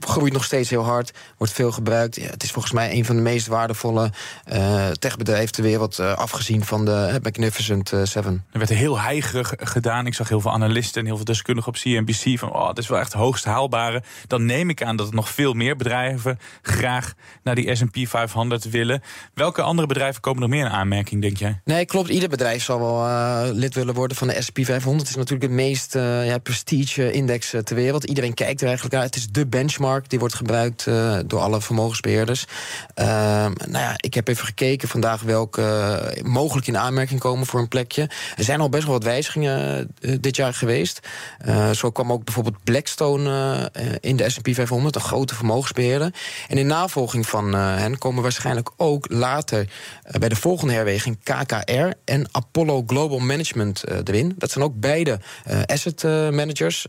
groeit 0.00 0.32
nog 0.32 0.44
steeds 0.44 0.70
heel 0.70 0.84
hard. 0.84 1.12
Wordt 1.38 1.52
veel 1.52 1.72
gebruikt. 1.72 2.16
Ja, 2.16 2.26
het 2.30 2.42
is 2.42 2.50
volgens 2.50 2.72
mij 2.72 2.92
een 2.92 3.03
van 3.04 3.16
de 3.16 3.22
meest 3.22 3.46
waardevolle 3.46 4.10
uh, 4.52 4.88
techbedrijven 4.88 5.52
ter 5.52 5.62
wereld, 5.62 5.98
uh, 5.98 6.12
afgezien 6.12 6.64
van 6.64 6.84
de 6.84 7.18
Magnificent 7.22 7.92
uh, 7.92 8.00
Seven. 8.04 8.44
Er 8.52 8.58
werd 8.58 8.70
heel 8.70 9.00
heigerig 9.00 9.52
gedaan. 9.56 10.06
Ik 10.06 10.14
zag 10.14 10.28
heel 10.28 10.40
veel 10.40 10.52
analisten 10.52 11.00
en 11.00 11.06
heel 11.06 11.16
veel 11.16 11.24
deskundigen 11.24 11.72
op 11.72 11.78
CNBC 11.78 12.38
van, 12.38 12.52
oh, 12.52 12.68
het 12.68 12.78
is 12.78 12.88
wel 12.88 12.98
echt 12.98 13.12
hoogst 13.12 13.44
haalbare. 13.44 14.02
Dan 14.26 14.44
neem 14.44 14.70
ik 14.70 14.82
aan 14.82 14.96
dat 14.96 15.08
er 15.08 15.14
nog 15.14 15.28
veel 15.28 15.52
meer 15.52 15.76
bedrijven 15.76 16.38
graag 16.62 17.14
naar 17.42 17.54
die 17.54 17.74
S&P 17.74 17.96
500 18.08 18.70
willen. 18.70 19.02
Welke 19.34 19.62
andere 19.62 19.88
bedrijven 19.88 20.20
komen 20.20 20.40
nog 20.40 20.50
meer 20.50 20.64
in 20.64 20.72
aanmerking, 20.72 21.22
denk 21.22 21.36
jij? 21.36 21.60
Nee, 21.64 21.84
klopt. 21.84 22.08
Ieder 22.08 22.28
bedrijf 22.28 22.62
zal 22.62 22.78
wel 22.78 23.52
lid 23.52 23.74
willen 23.74 23.94
worden 23.94 24.16
van 24.16 24.28
de 24.28 24.42
S&P 24.42 24.64
500. 24.64 25.00
Het 25.00 25.08
is 25.08 25.16
natuurlijk 25.16 25.50
de 25.50 25.56
meest 25.56 25.94
ja, 25.94 26.38
prestige-index 26.38 27.54
ter 27.64 27.74
wereld. 27.74 28.04
Iedereen 28.04 28.34
kijkt 28.34 28.60
er 28.60 28.66
eigenlijk 28.66 28.96
naar. 28.96 29.04
Het 29.04 29.16
is 29.16 29.28
de 29.28 29.46
benchmark. 29.46 30.08
Die 30.08 30.18
wordt 30.18 30.34
gebruikt 30.34 30.84
door 31.26 31.40
alle 31.40 31.60
vermogensbeheerders. 31.60 32.46
Uh, 32.94 33.06
nou 33.06 33.78
ja, 33.84 33.94
ik 33.96 34.14
heb 34.14 34.28
even 34.28 34.46
gekeken 34.46 34.88
vandaag 34.88 35.22
welke 35.22 35.62
uh, 36.16 36.22
mogelijk 36.24 36.66
in 36.66 36.78
aanmerking 36.78 37.20
komen 37.20 37.46
voor 37.46 37.60
een 37.60 37.68
plekje. 37.68 38.10
Er 38.36 38.44
zijn 38.44 38.60
al 38.60 38.68
best 38.68 38.84
wel 38.84 38.92
wat 38.92 39.04
wijzigingen 39.04 39.90
uh, 40.00 40.16
dit 40.20 40.36
jaar 40.36 40.54
geweest. 40.54 41.08
Uh, 41.46 41.70
zo 41.70 41.90
kwam 41.90 42.12
ook 42.12 42.24
bijvoorbeeld 42.24 42.64
Blackstone 42.64 43.72
in 44.00 44.16
de 44.16 44.30
S&P 44.30 44.48
500, 44.52 44.94
een 44.94 45.00
grote 45.00 45.34
vermogensbeheerder. 45.34 46.14
En 46.48 46.58
in 46.58 46.66
navolging 46.66 47.26
van 47.26 47.52
hen 47.54 47.98
komen 47.98 48.22
waarschijnlijk 48.22 48.70
ook 48.76 49.06
later 49.08 49.68
bij 50.18 50.28
de 50.28 50.36
volgende 50.36 50.72
herweging 50.72 51.18
KKR 51.22 51.90
en 52.04 52.28
Apollo 52.30 52.84
Global 52.86 53.18
Management 53.18 53.84
erin. 54.08 54.34
Dat 54.38 54.50
zijn 54.50 54.64
ook 54.64 54.80
beide 54.80 55.20
asset 55.66 56.02
managers. 56.32 56.86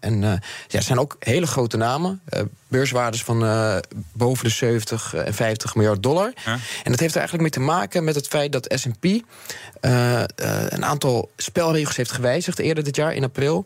en 0.00 0.40
ja, 0.68 0.80
zijn 0.80 0.98
ook 0.98 1.16
hele 1.18 1.46
grote 1.46 1.76
namen 1.76 2.22
beurswaardes 2.74 3.22
van 3.22 3.44
uh, 3.44 3.76
boven 4.12 4.44
de 4.44 4.50
70 4.50 5.14
en 5.14 5.34
50 5.34 5.74
miljard 5.74 6.02
dollar. 6.02 6.32
En 6.84 6.90
dat 6.90 7.00
heeft 7.00 7.14
er 7.14 7.20
eigenlijk 7.20 7.40
mee 7.40 7.50
te 7.50 7.60
maken 7.60 8.04
met 8.04 8.14
het 8.14 8.28
feit 8.28 8.52
dat 8.52 8.74
S&P 8.74 9.04
uh, 9.04 9.20
een 10.68 10.84
aantal 10.84 11.30
spelregels 11.36 11.96
heeft 11.96 12.12
gewijzigd 12.12 12.58
eerder 12.58 12.84
dit 12.84 12.96
jaar 12.96 13.14
in 13.14 13.24
april. 13.24 13.64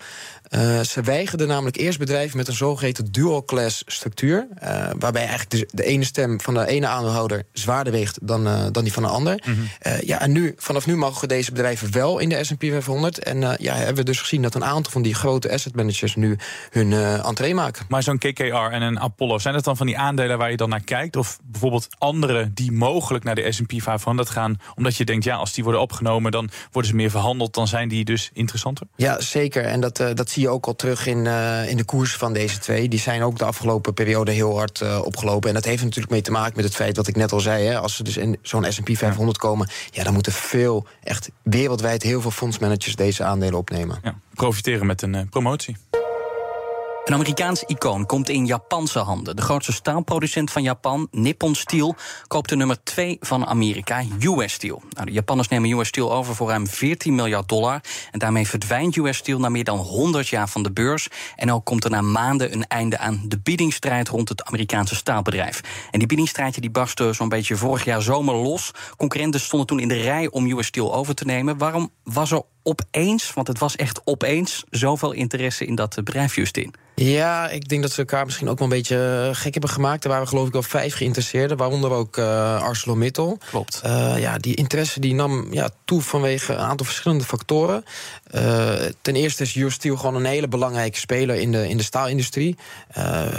Uh, 0.51 0.81
ze 0.81 1.01
weigerden 1.01 1.49
namelijk 1.49 1.77
eerst 1.77 1.99
bedrijven 1.99 2.37
met 2.37 2.49
een 2.49 2.55
zogeheten 2.55 3.13
dual-class 3.13 3.83
structuur. 3.87 4.47
Uh, 4.63 4.91
waarbij 4.99 5.27
eigenlijk 5.27 5.51
de, 5.51 5.69
de, 5.73 5.85
ene 5.85 6.05
stem 6.05 6.41
van 6.41 6.55
de 6.55 6.67
ene 6.67 6.87
aandeelhouder 6.87 7.43
zwaarder 7.53 7.93
weegt 7.93 8.19
dan, 8.23 8.47
uh, 8.47 8.67
dan 8.73 8.85
die 8.85 8.93
van 8.93 9.03
de 9.03 9.09
ander. 9.09 9.43
Mm 9.47 9.55
-hmm. 9.55 9.99
ja, 10.05 10.21
en 10.21 10.33
nu, 10.33 10.55
vanaf 10.57 10.87
nu 10.87 10.97
mogen 10.97 11.29
deze 11.29 11.53
bedrijven 11.53 11.93
wel 11.93 12.19
in 12.19 12.29
de 12.29 12.45
SP 12.49 12.63
500. 12.65 13.19
En 13.19 13.57
ja, 13.59 13.75
hebben 13.75 13.95
we 13.95 14.03
dus 14.03 14.21
gezien 14.21 14.43
dat 14.43 14.55
een 14.55 14.65
aantal 14.65 14.93
van 14.93 15.03
die 15.03 15.15
grote 15.15 15.53
asset 15.53 15.75
managers 15.75 16.15
nu 16.17 16.37
hun 16.71 16.93
entree 17.23 17.55
maken. 17.55 17.85
Maar 17.89 18.03
zo'n 18.03 18.19
KKR 18.19 18.43
en 18.55 18.83
een 18.83 19.01
Apollo, 19.01 19.39
zijn 19.39 19.55
dat 19.55 19.65
dan 19.65 19.77
van 19.77 19.87
die 19.87 19.99
aandelen 19.99 20.39
waar 20.39 20.51
je 20.51 20.57
dan 20.57 20.69
naar 20.69 20.85
kijkt? 20.85 21.17
Of 21.17 21.39
bijvoorbeeld 21.45 21.87
andere 21.99 22.51
die 22.55 22.73
mogelijk 22.73 23.25
naar 23.25 23.35
de 23.35 23.53
SP 23.57 23.73
500 23.77 24.31
gaan, 24.31 24.57
omdat 24.75 24.97
je 24.97 25.05
denkt, 25.05 25.25
ja, 25.25 25.37
als 25.37 25.53
die 25.53 25.65
worden 25.65 25.81
opgenomen, 25.81 26.31
dan 26.31 26.51
worden 26.73 26.91
ze 26.91 26.97
meer 26.97 27.11
verhandeld, 27.11 27.55
dan 27.55 27.69
zijn 27.69 27.89
die 27.89 28.05
dus 28.05 28.31
interessanter? 28.33 28.87
Ja, 28.97 29.21
zeker. 29.21 29.65
En 29.65 29.81
dat, 29.81 29.97
dat 29.97 30.31
zie 30.31 30.38
je 30.41 30.49
ook 30.49 30.67
al 30.67 30.77
terug 30.77 31.07
in, 31.07 31.25
uh, 31.25 31.69
in 31.69 31.77
de 31.77 31.85
koers 31.85 32.17
van 32.17 32.33
deze 32.33 32.59
twee. 32.59 32.89
Die 32.89 32.99
zijn 32.99 33.23
ook 33.23 33.39
de 33.39 33.45
afgelopen 33.45 33.95
periode 33.95 34.33
heel 34.33 34.57
hard 34.57 34.81
uh, 34.81 35.01
opgelopen. 35.05 35.49
En 35.49 35.55
dat 35.55 35.65
heeft 35.65 35.83
natuurlijk 35.83 36.13
mee 36.13 36.23
te 36.23 36.31
maken 36.31 36.53
met 36.57 36.65
het 36.65 36.75
feit 36.75 36.97
wat 36.97 37.07
ik 37.07 37.17
net 37.17 37.33
al 37.33 37.41
zei. 37.41 37.65
Hè, 37.65 37.79
als 37.79 37.97
ze 37.97 38.03
dus 38.03 38.17
in 38.17 38.39
zo'n 38.43 38.73
SP 38.77 38.89
500 38.93 39.39
komen, 39.39 39.69
ja, 39.91 40.05
dan 40.05 40.13
moeten 40.13 40.33
veel, 40.33 40.87
echt 41.03 41.31
wereldwijd 41.43 42.03
heel 42.03 42.21
veel 42.21 42.31
fondsmanagers 42.31 42.97
deze 42.97 43.25
aandelen 43.25 43.59
opnemen. 43.59 43.99
Ja, 44.03 44.15
profiteren 44.35 44.87
met 44.87 45.03
een 45.03 45.15
uh, 45.15 45.21
promotie. 45.31 45.77
Een 47.09 47.15
Amerikaans 47.15 47.63
icoon 47.63 48.07
komt 48.07 48.29
in 48.29 48.47
Japanse 48.47 48.99
handen. 48.99 49.37
De 49.37 49.43
grootste 49.43 49.73
staalproducent 49.73 50.51
van 50.51 50.63
Japan, 50.63 51.09
Nippon 51.11 51.55
Steel, 51.55 51.95
koopt 52.27 52.49
de 52.49 52.57
nummer 52.57 52.85
2 52.85 53.17
van 53.21 53.47
Amerika, 53.47 54.03
US 54.21 54.53
Steel. 54.53 54.83
Nou, 54.91 55.07
de 55.07 55.13
Japanners 55.13 55.49
nemen 55.49 55.71
US 55.71 55.89
Steel 55.89 56.13
over 56.13 56.35
voor 56.35 56.49
ruim 56.49 56.67
14 56.67 57.15
miljard 57.15 57.49
dollar. 57.49 57.81
En 58.11 58.19
daarmee 58.19 58.49
verdwijnt 58.49 58.97
US 58.97 59.17
Steel 59.17 59.39
na 59.39 59.49
meer 59.49 59.65
dan 59.65 59.79
100 59.79 60.29
jaar 60.29 60.49
van 60.49 60.63
de 60.63 60.73
beurs. 60.73 61.09
En 61.37 61.53
ook 61.53 61.65
komt 61.65 61.85
er 61.85 61.91
na 61.91 62.01
maanden 62.01 62.53
een 62.53 62.67
einde 62.67 62.99
aan 62.99 63.23
de 63.25 63.39
biedingsstrijd 63.39 64.09
rond 64.09 64.29
het 64.29 64.45
Amerikaanse 64.45 64.95
staalbedrijf. 64.95 65.61
En 65.91 65.99
die 65.99 66.09
biedingsstrijd 66.09 66.61
die 66.61 66.71
barstte 66.71 67.13
zo'n 67.13 67.29
beetje 67.29 67.57
vorig 67.57 67.85
jaar 67.85 68.03
zomer 68.03 68.35
los. 68.35 68.71
Concurrenten 68.97 69.41
stonden 69.41 69.69
toen 69.69 69.81
in 69.81 69.89
de 69.89 70.01
rij 70.01 70.31
om 70.31 70.51
US 70.51 70.67
Steel 70.67 70.95
over 70.95 71.15
te 71.15 71.25
nemen. 71.25 71.59
Waarom 71.59 71.91
was 72.05 72.31
er 72.31 72.43
opeens, 72.69 73.35
want 73.35 73.49
het 73.49 73.59
was 73.59 73.77
echt 73.77 74.01
opeens, 74.05 74.65
zoveel 74.71 75.13
interesse 75.13 75.67
in 75.67 75.75
dat 75.75 75.95
bedrijf, 75.95 76.35
Justin? 76.35 76.75
Ja, 76.95 77.49
ik 77.49 77.69
denk 77.69 77.83
dat 77.83 77.93
ze 77.93 77.99
elkaar 77.99 78.25
misschien 78.25 78.49
ook 78.49 78.59
wel 78.59 78.69
een 78.69 78.77
beetje 78.77 79.31
gek 79.33 79.53
hebben 79.53 79.71
gemaakt. 79.71 80.05
Er 80.05 80.11
waren 80.11 80.29
geloof 80.29 80.47
ik 80.47 80.53
wel 80.53 80.63
vijf 80.63 80.95
geïnteresseerden, 80.95 81.57
waaronder 81.57 81.91
ook 81.91 82.17
uh, 82.17 82.63
ArcelorMittal. 82.63 83.39
Klopt. 83.51 83.83
Uh, 83.85 84.19
ja, 84.19 84.39
die 84.39 84.55
interesse 84.55 85.01
die 85.01 85.15
nam 85.15 85.47
ja, 85.51 85.71
toe 85.85 86.03
vanwege 86.03 86.53
een 86.53 86.59
aantal 86.59 86.87
verschillende 86.87 87.25
factoren. 87.25 87.85
Uh, 88.35 88.73
ten 89.03 89.17
eerste 89.17 89.43
is 89.43 89.55
US 89.55 89.75
Steel 89.75 89.97
gewoon 89.97 90.15
een 90.15 90.25
hele 90.25 90.49
belangrijke 90.49 90.99
speler 90.99 91.37
in 91.37 91.53
de, 91.53 91.69
in 91.69 91.77
de 91.77 91.83
staalindustrie. 91.83 92.57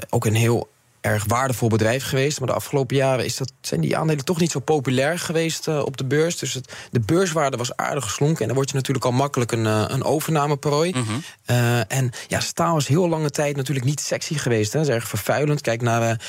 ook 0.09 0.25
een 0.25 0.35
heel 0.35 0.69
erg 1.01 1.23
waardevol 1.27 1.69
bedrijf 1.69 2.03
geweest. 2.03 2.39
Maar 2.39 2.47
de 2.47 2.53
afgelopen 2.53 2.95
jaren 2.95 3.25
is 3.25 3.37
dat, 3.37 3.51
zijn 3.61 3.81
die 3.81 3.97
aandelen 3.97 4.25
toch 4.25 4.39
niet 4.39 4.51
zo 4.51 4.59
populair 4.59 5.19
geweest 5.19 5.67
uh, 5.67 5.79
op 5.79 5.97
de 5.97 6.05
beurs. 6.05 6.37
Dus 6.37 6.53
het, 6.53 6.73
de 6.91 6.99
beurswaarde 6.99 7.57
was 7.57 7.75
aardig 7.75 8.03
geslonken. 8.03 8.39
En 8.39 8.47
dan 8.47 8.55
word 8.55 8.69
je 8.69 8.75
natuurlijk 8.75 9.05
al 9.05 9.11
makkelijk 9.11 9.51
een, 9.51 9.65
uh, 9.65 9.83
een 9.87 10.03
overnameprooi. 10.03 10.91
Mm 10.95 11.03
-hmm. 11.03 11.23
uh, 11.49 11.91
en 11.91 12.11
ja, 12.27 12.39
staal 12.39 12.77
is 12.77 12.87
heel 12.87 13.09
lange 13.09 13.29
tijd 13.29 13.55
natuurlijk 13.55 13.85
niet 13.85 13.99
sexy 13.99 14.37
geweest. 14.37 14.73
Hè. 14.73 14.79
Dat 14.79 14.87
is 14.87 14.93
erg 14.95 15.07
vervuilend. 15.07 15.61
Kijk 15.61 15.81
naar 15.81 16.21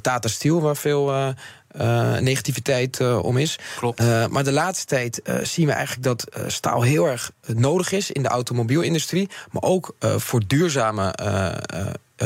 Tata 0.00 0.28
Steel, 0.28 0.60
waar 0.60 0.76
veel... 0.76 1.34
negativiteit 2.20 3.00
om 3.20 3.36
is. 3.36 3.58
Klopt. 3.76 4.02
maar 4.30 4.44
de 4.44 4.52
laatste 4.52 4.86
tijd 4.86 5.22
zien 5.42 5.66
we 5.66 5.72
eigenlijk 5.72 6.02
dat 6.02 6.26
staal 6.46 6.82
heel 6.82 7.06
erg 7.06 7.32
nodig 7.46 7.92
is 7.92 8.10
in 8.10 8.22
de 8.22 8.28
automobielindustrie. 8.28 9.28
Maar 9.50 9.62
ook 9.62 9.94
voor 9.98 10.42
duurzame 10.46 11.14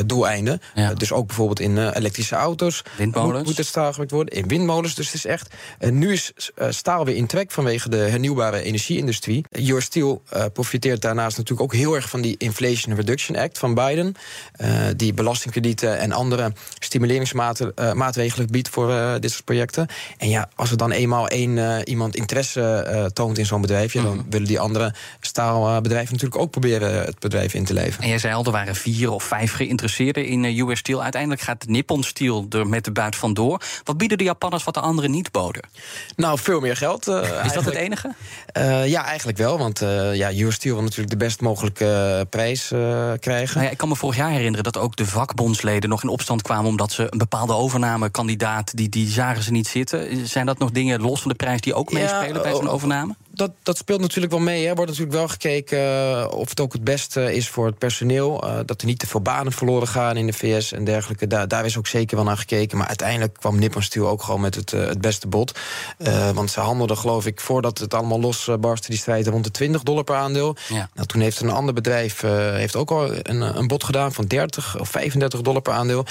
doeleinden. 0.05 0.61
Ja. 0.75 0.89
Uh, 0.89 0.95
dus 0.95 1.11
ook 1.11 1.27
bijvoorbeeld 1.27 1.59
in 1.59 1.77
uh, 1.77 1.89
elektrische 1.93 2.35
auto's. 2.35 2.81
Windmolens. 2.97 3.37
Moet, 3.37 3.45
moet 3.45 3.57
het 3.57 3.65
staal 3.65 3.87
gebruikt 3.87 4.11
worden. 4.11 4.35
In 4.35 4.47
windmolens. 4.47 4.95
Dus 4.95 5.05
het 5.05 5.15
is 5.15 5.25
echt. 5.25 5.53
Uh, 5.79 5.91
nu 5.91 6.11
is 6.11 6.33
staal 6.69 7.05
weer 7.05 7.15
in 7.15 7.27
trek 7.27 7.51
vanwege 7.51 7.89
de 7.89 7.97
hernieuwbare 7.97 8.61
energieindustrie. 8.61 9.45
Your 9.49 9.81
Steel 9.81 10.21
profiteert 10.53 11.01
daarnaast 11.01 11.37
natuurlijk 11.37 11.73
ook 11.73 11.79
heel 11.79 11.95
erg 11.95 12.09
van 12.09 12.21
die 12.21 12.35
Inflation 12.37 12.95
Reduction 12.95 13.37
Act 13.37 13.57
van 13.57 13.73
Biden. 13.73 14.15
die 14.95 15.13
belastingkredieten 15.13 15.97
en 15.97 16.11
andere 16.11 16.53
stimuleringsmaatregelen 16.79 18.47
biedt 18.47 18.69
voor 18.69 19.17
dit 19.19 19.31
projecten. 19.43 19.87
En 20.17 20.29
ja, 20.29 20.49
als 20.55 20.71
er 20.71 20.77
dan 20.77 20.91
eenmaal 20.91 21.27
één 21.27 21.83
iemand 21.89 22.15
interesse 22.15 23.09
toont 23.13 23.37
in 23.37 23.45
zo'n 23.45 23.61
bedrijf, 23.61 23.93
ja, 23.93 24.01
dan 24.01 24.15
Mhm. 24.17 24.29
willen 24.29 24.47
die 24.47 24.59
andere 24.59 24.93
staalbedrijven 25.19 26.13
natuurlijk 26.13 26.41
ook 26.41 26.51
proberen 26.51 26.93
het 27.05 27.19
bedrijf 27.19 27.53
in 27.53 27.65
te 27.65 27.73
leven. 27.73 28.03
En 28.03 28.09
jij 28.09 28.17
zei 28.17 28.33
al, 28.33 28.45
er 28.45 28.51
waren 28.51 28.75
vier 28.75 29.11
of 29.11 29.23
vijf 29.23 29.53
geïnteresseerden 29.53 30.25
in 30.25 30.45
eh, 30.45 30.57
US 30.59 30.79
Steel. 30.79 31.03
Uiteindelijk 31.03 31.41
gaat 31.41 31.65
Nippon 31.67 32.03
Steel 32.03 32.45
er 32.49 32.67
met 32.67 32.85
de 32.85 32.91
buit 32.91 33.15
vandoor. 33.15 33.61
Wat 33.83 33.97
bieden 33.97 34.17
de 34.17 34.23
Japanners 34.23 34.63
wat 34.63 34.73
de 34.73 34.79
anderen 34.79 35.11
niet 35.11 35.31
boden? 35.31 35.61
Nou, 36.15 36.39
veel 36.39 36.59
meer 36.59 36.77
geld. 36.77 37.07
eh, 37.07 37.45
Is 37.45 37.53
dat 37.53 37.65
het 37.65 37.73
enige? 37.75 38.13
Eh, 38.45 38.87
ja, 38.87 39.05
eigenlijk 39.05 39.37
wel. 39.37 39.57
Want 39.57 39.81
eh 39.81 40.15
ja, 40.15 40.31
US 40.33 40.55
Steel 40.55 40.73
wil 40.73 40.83
natuurlijk 40.83 41.09
de 41.09 41.17
best 41.25 41.41
mogelijke 41.41 42.15
eh, 42.19 42.21
prijs 42.29 42.71
eh, 42.71 43.11
krijgen. 43.19 43.53
Nou 43.53 43.65
ja, 43.65 43.71
ik 43.71 43.77
kan 43.77 43.87
me 43.89 43.95
vorig 43.95 44.15
jaar 44.15 44.31
herinneren 44.31 44.63
dat 44.63 44.77
ook 44.77 44.95
de 44.95 45.05
vakbondsleden 45.05 45.89
nog 45.89 46.03
in 46.03 46.09
opstand 46.09 46.41
kwamen 46.41 46.65
omdat 46.69 46.91
ze 46.91 47.07
een 47.09 47.17
bepaalde 47.17 47.53
overnamekandidaat, 47.53 48.77
die, 48.77 48.89
die 48.89 49.07
zagen 49.23 49.43
ze 49.43 49.51
niet 49.51 49.67
zitten. 49.67 50.27
Zijn 50.27 50.45
dat 50.45 50.57
nog 50.57 50.71
dingen 50.71 51.01
los 51.01 51.21
van 51.21 51.31
de 51.31 51.37
prijs 51.37 51.61
die 51.61 51.73
ook 51.73 51.89
Ja, 51.89 51.99
meespelen 51.99 52.41
bij 52.41 52.51
zo'n 52.51 52.67
oh, 52.67 52.73
overname? 52.73 53.15
Dat, 53.35 53.51
dat 53.63 53.77
speelt 53.77 54.01
natuurlijk 54.01 54.33
wel 54.33 54.41
mee. 54.41 54.67
Er 54.67 54.75
wordt 54.75 54.91
natuurlijk 54.91 55.17
wel 55.17 55.27
gekeken 55.27 55.77
eh, 55.79 56.27
of 56.29 56.49
het 56.49 56.59
ook 56.59 56.73
het 56.73 56.83
beste 56.83 57.35
is 57.35 57.49
voor 57.49 57.65
het 57.65 57.77
personeel. 57.77 58.43
eh, 58.43 58.59
dat 58.65 58.81
er 58.81 58.87
niet 58.87 58.99
te 58.99 59.07
veel 59.07 59.21
banen 59.21 59.51
verloren 59.51 59.87
gaan 59.87 60.17
in 60.17 60.25
de 60.25 60.33
VS 60.33 60.71
en 60.71 60.83
dergelijke. 60.83 61.27
Daar, 61.27 61.47
daar 61.47 61.65
is 61.65 61.77
ook 61.77 61.87
zeker 61.87 62.15
wel 62.15 62.25
naar 62.25 62.37
gekeken. 62.37 62.77
Maar 62.77 62.87
uiteindelijk 62.87 63.33
kwam 63.33 63.59
Nippon 63.59 63.81
Steel 63.81 64.07
ook 64.07 64.23
gewoon 64.23 64.41
met 64.41 64.55
het, 64.55 64.73
eh, 64.73 64.85
het 64.85 65.01
beste 65.01 65.27
bod. 65.27 65.59
Want 66.33 66.51
ze 66.51 66.59
handelden, 66.59 66.97
geloof 66.97 67.25
ik, 67.25 67.39
voordat 67.39 67.77
het 67.77 67.93
allemaal 67.93 68.19
losbarstte, 68.19 68.89
die 68.89 68.99
strijd 68.99 69.27
rond 69.27 69.43
de 69.43 69.51
20 69.51 69.83
dollar 69.83 70.03
per 70.03 70.15
aandeel. 70.15 70.55
Ja. 70.69 70.89
Nou, 70.93 71.07
toen 71.07 71.21
heeft 71.21 71.39
een 71.39 71.49
ander 71.49 71.73
bedrijf 71.73 72.21
heeft 72.21 72.75
ook 72.75 72.91
al 72.91 73.09
een, 73.15 73.41
een 73.57 73.67
bod 73.67 73.83
gedaan 73.83 74.13
van 74.13 74.25
30 74.25 74.79
of 74.79 74.89
35 74.89 75.41
dollar 75.41 75.61
per 75.61 75.73
aandeel. 75.73 76.05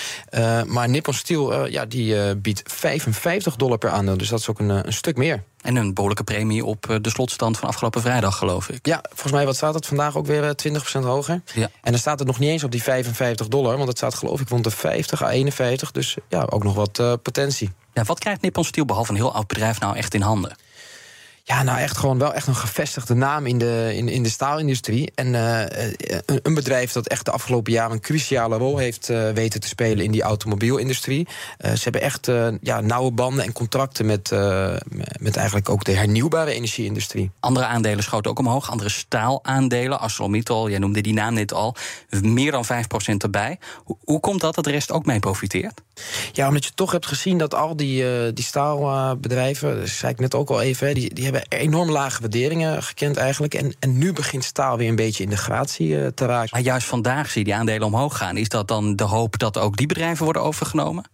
Maar 0.66 0.88
Nippon 0.88 1.14
Steel 1.14 1.66
ja, 1.66 1.86
die, 1.86 2.36
biedt 2.36 2.62
55 2.64 3.56
dollar 3.56 3.78
per 3.78 3.90
aandeel. 3.90 4.16
Dus 4.16 4.28
dat 4.28 4.38
is 4.38 4.48
ook 4.48 4.58
een, 4.58 4.68
een 4.68 4.92
stuk 4.92 5.16
meer. 5.16 5.42
En 5.62 5.76
een 5.76 5.94
behoorlijke 5.94 6.24
premie 6.24 6.64
op 6.64 6.90
eh, 6.90 6.96
de 7.00 7.10
slotstand 7.10 7.58
van 7.58 7.68
afgelopen 7.68 8.00
vrijdag, 8.00 8.36
geloof 8.36 8.68
ik. 8.68 8.86
Ja, 8.86 9.04
volgens 9.08 9.32
mij 9.32 9.44
wat 9.44 9.56
staat 9.56 9.74
het 9.74 9.86
vandaag 9.86 10.16
ook 10.16 10.26
weer 10.26 10.44
eh, 10.44 10.80
20% 11.00 11.04
hoger. 11.04 11.42
Ja. 11.54 11.70
En 11.82 11.90
dan 11.90 12.00
staat 12.00 12.18
het 12.18 12.28
nog 12.28 12.38
niet 12.38 12.48
eens 12.48 12.64
op 12.64 12.70
die 12.70 12.82
55 12.82 13.48
dollar, 13.48 13.76
want 13.76 13.88
het 13.88 13.96
staat 13.96 14.14
geloof 14.14 14.40
ik 14.40 14.48
rond 14.48 14.64
de 14.64 14.70
50 14.70 15.22
à 15.22 15.28
51. 15.28 15.90
Dus 15.90 16.16
ja, 16.28 16.46
ook 16.50 16.64
nog 16.64 16.74
wat 16.74 16.98
eh, 16.98 17.12
potentie. 17.22 17.70
Ja, 17.92 18.04
wat 18.04 18.18
krijgt 18.18 18.42
Nippon 18.42 18.64
Steel 18.64 18.84
behalve 18.84 19.10
een 19.10 19.16
heel 19.16 19.34
oud 19.34 19.46
bedrijf 19.46 19.80
nou 19.80 19.96
echt 19.96 20.14
in 20.14 20.20
handen? 20.20 20.56
Ja, 21.44 21.62
nou 21.62 21.78
echt 21.78 21.96
gewoon 21.96 22.18
wel 22.18 22.34
echt 22.34 22.46
een 22.46 22.54
gevestigde 22.54 23.14
naam 23.14 23.46
in 23.46 23.58
de, 23.58 23.92
in, 23.94 24.08
in 24.08 24.22
de 24.22 24.28
staalindustrie. 24.28 25.12
En 25.14 25.34
eh, 25.34 25.86
eh, 25.86 25.92
een, 26.26 26.40
een 26.42 26.54
bedrijf 26.54 26.92
dat 26.92 27.06
echt 27.06 27.24
de 27.24 27.30
afgelopen 27.30 27.72
jaren 27.72 27.92
een 27.92 28.00
cruciale 28.00 28.56
rol 28.56 28.78
heeft 28.78 29.08
eh, 29.08 29.30
weten 29.30 29.60
te 29.60 29.68
spelen 29.68 30.04
in 30.04 30.10
die 30.10 30.22
automobielindustrie. 30.22 31.28
Ze 31.58 31.82
hebben 31.82 32.00
echt 32.00 32.30
ja, 32.60 32.80
nauwe 32.80 33.10
banden 33.10 33.44
en 33.44 33.52
contracten 33.52 34.06
met, 34.06 34.30
met 35.20 35.36
eigenlijk 35.36 35.68
ook 35.68 35.84
de 35.84 35.92
hernieuwbare 35.92 36.52
energieindustrie. 36.52 37.30
Andere 37.40 37.66
aandelen 37.66 38.04
schoten 38.04 38.30
ook 38.30 38.38
omhoog. 38.38 38.70
Andere 38.70 38.88
staalaandelen, 38.88 40.00
ArcelorMittal, 40.00 40.70
jij 40.70 40.78
noemde 40.78 41.00
die 41.00 41.12
naam 41.12 41.34
net 41.34 41.52
al, 41.52 41.74
meer 42.20 42.50
dan 42.50 42.64
5% 42.64 42.68
erbij. 43.18 43.58
Hoe, 43.84 43.96
hoe 44.04 44.20
komt 44.20 44.40
dat 44.40 44.54
dat 44.54 44.64
de 44.64 44.70
rest 44.70 44.92
ook 44.92 45.06
mee 45.06 45.18
profiteert? 45.18 45.80
Ja, 46.32 46.48
omdat 46.48 46.64
je 46.64 46.74
toch 46.74 46.92
hebt 46.92 47.06
gezien 47.06 47.38
dat 47.38 47.54
al 47.54 47.76
die, 47.76 48.32
die 48.32 48.44
staalbedrijven, 48.44 49.78
dat 49.78 49.88
zei 49.88 50.12
ik 50.12 50.20
net 50.20 50.34
ook 50.34 50.50
al 50.50 50.60
even, 50.60 50.94
die, 50.94 51.14
die 51.14 51.24
hebben 51.24 51.31
enorm 51.48 51.90
lage 51.90 52.20
waarderingen 52.20 52.82
gekend 52.82 53.16
eigenlijk. 53.16 53.54
En, 53.54 53.74
en 53.78 53.98
nu 53.98 54.12
begint 54.12 54.44
staal 54.44 54.76
weer 54.76 54.88
een 54.88 54.96
beetje 54.96 55.24
in 55.24 55.30
de 55.30 55.36
gratie 55.36 56.00
eh, 56.00 56.06
te 56.06 56.26
raken. 56.26 56.48
Maar 56.52 56.60
juist 56.60 56.86
vandaag 56.86 57.30
zie 57.30 57.38
je 57.38 57.44
die 57.44 57.54
aandelen 57.54 57.86
omhoog 57.86 58.16
gaan. 58.16 58.36
Is 58.36 58.48
dat 58.48 58.68
dan 58.68 58.96
de 58.96 59.04
hoop 59.04 59.38
dat 59.38 59.58
ook 59.58 59.76
die 59.76 59.86
bedrijven 59.86 60.24
worden 60.24 60.42
overgenomen? 60.42 61.04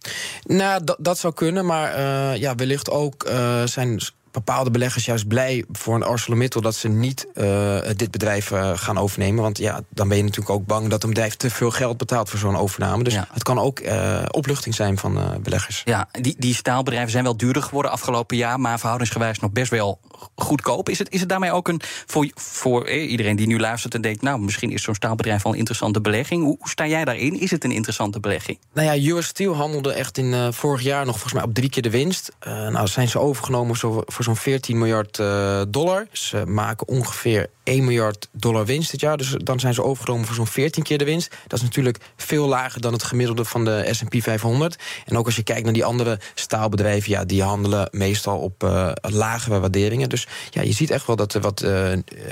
Nou, 0.43 0.83
dat, 0.83 0.97
dat 0.99 1.17
zou 1.17 1.33
kunnen, 1.33 1.65
maar 1.65 1.93
eh, 1.93 2.41
ja, 2.41 2.55
wellicht 2.55 2.89
ook 2.89 3.23
eh, 3.23 3.63
zijn 3.63 3.99
bepaalde 4.45 4.71
beleggers 4.71 5.05
juist 5.05 5.27
blij 5.27 5.65
voor 5.71 5.95
een 5.95 6.03
ArcelorMittal 6.03 6.61
dat 6.61 6.75
ze 6.75 6.87
niet 6.87 7.27
uh, 7.35 7.77
dit 7.95 8.11
bedrijf 8.11 8.51
uh, 8.51 8.71
gaan 8.75 8.97
overnemen. 8.97 9.43
Want 9.43 9.57
ja, 9.57 9.81
dan 9.89 10.07
ben 10.07 10.17
je 10.17 10.23
natuurlijk 10.23 10.49
ook 10.49 10.65
bang 10.65 10.87
dat 10.89 11.03
een 11.03 11.09
bedrijf 11.09 11.35
te 11.35 11.49
veel 11.49 11.71
geld 11.71 11.97
betaalt 11.97 12.29
voor 12.29 12.39
zo'n 12.39 12.57
overname. 12.57 13.03
Dus 13.03 13.13
Ja. 13.13 13.27
het 13.31 13.43
kan 13.43 13.59
ook 13.59 13.79
uh, 13.79 14.21
opluchting 14.31 14.75
zijn 14.75 14.97
van 14.97 15.39
beleggers. 15.43 15.81
Ja, 15.85 16.07
die, 16.21 16.35
die 16.37 16.53
staalbedrijven 16.55 17.11
zijn 17.11 17.23
wel 17.23 17.37
duurder 17.37 17.63
geworden 17.63 17.91
afgelopen 17.91 18.37
jaar, 18.37 18.59
maar 18.59 18.77
verhoudingsgewijs 18.77 19.39
nog 19.39 19.51
best 19.51 19.71
wel 19.71 19.99
goedkoop. 20.35 20.89
Is 20.89 20.99
het, 20.99 21.09
is 21.11 21.19
het 21.19 21.29
daarmee 21.29 21.51
ook 21.51 21.67
een 21.67 21.81
voor, 22.05 22.29
voor 22.35 22.85
eh, 22.85 23.11
iedereen 23.11 23.35
die 23.35 23.47
nu 23.47 23.59
luistert 23.59 23.93
en 23.95 24.01
denkt, 24.01 24.21
nou, 24.21 24.39
misschien 24.39 24.71
is 24.71 24.83
zo'n 24.83 24.95
staalbedrijf 24.95 25.43
wel 25.43 25.51
een 25.51 25.57
interessante 25.57 26.01
belegging? 26.01 26.43
Hoe, 26.43 26.55
hoe 26.59 26.69
sta 26.69 26.87
jij 26.87 27.05
daarin? 27.05 27.39
Is 27.39 27.51
het 27.51 27.63
een 27.63 27.71
interessante 27.71 28.19
belegging? 28.19 28.59
Nou 28.73 28.87
ja, 29.01 29.15
US 29.15 29.27
Steel 29.27 29.55
handelde 29.55 29.91
echt 29.93 30.17
in 30.17 30.53
vorig 30.53 30.81
jaar 30.81 31.05
nog 31.05 31.13
volgens 31.13 31.33
mij 31.33 31.43
op 31.43 31.53
drie 31.53 31.69
keer 31.69 31.81
de 31.81 31.89
winst. 31.89 32.31
Nou 32.45 32.87
zijn 32.87 33.07
ze 33.07 33.19
overgenomen 33.19 33.77
zo, 33.77 34.03
voor 34.05 34.23
zo'n 34.23 34.28
14 34.35 34.77
miljard 34.77 35.17
uh, 35.17 35.61
dollar. 35.67 36.07
Ze 36.11 36.43
maken 36.45 36.87
ongeveer 36.87 37.49
1 37.63 37.83
miljard 37.83 38.29
dollar 38.31 38.65
winst 38.65 38.91
dit 38.91 38.99
jaar. 38.99 39.17
Dus 39.17 39.35
dan 39.37 39.59
zijn 39.59 39.73
ze 39.73 39.83
overgenomen 39.83 40.25
voor 40.25 40.35
zo'n 40.35 40.47
14 40.47 40.83
keer 40.83 40.97
de 40.97 41.05
winst. 41.05 41.35
Dat 41.47 41.59
is 41.59 41.65
natuurlijk 41.65 41.97
veel 42.15 42.47
lager 42.47 42.81
dan 42.81 42.93
het 42.93 43.03
gemiddelde 43.03 43.45
van 43.45 43.65
de 43.65 43.87
S&P 43.91 44.15
500. 44.21 44.77
En 45.05 45.17
ook 45.17 45.25
als 45.25 45.35
je 45.35 45.43
kijkt 45.43 45.63
naar 45.63 45.73
die 45.73 45.85
andere 45.85 46.19
staalbedrijven... 46.33 47.11
ja, 47.11 47.25
die 47.25 47.43
handelen 47.43 47.87
meestal 47.91 48.37
op 48.39 48.63
uh, 48.63 48.91
lagere 49.01 49.59
waarderingen. 49.59 50.09
Dus 50.09 50.27
ja, 50.49 50.61
je 50.61 50.73
ziet 50.73 50.91
echt 50.91 51.07
wel 51.07 51.15
dat 51.15 51.33
er 51.33 51.41
wat 51.41 51.61
uh, 51.61 51.69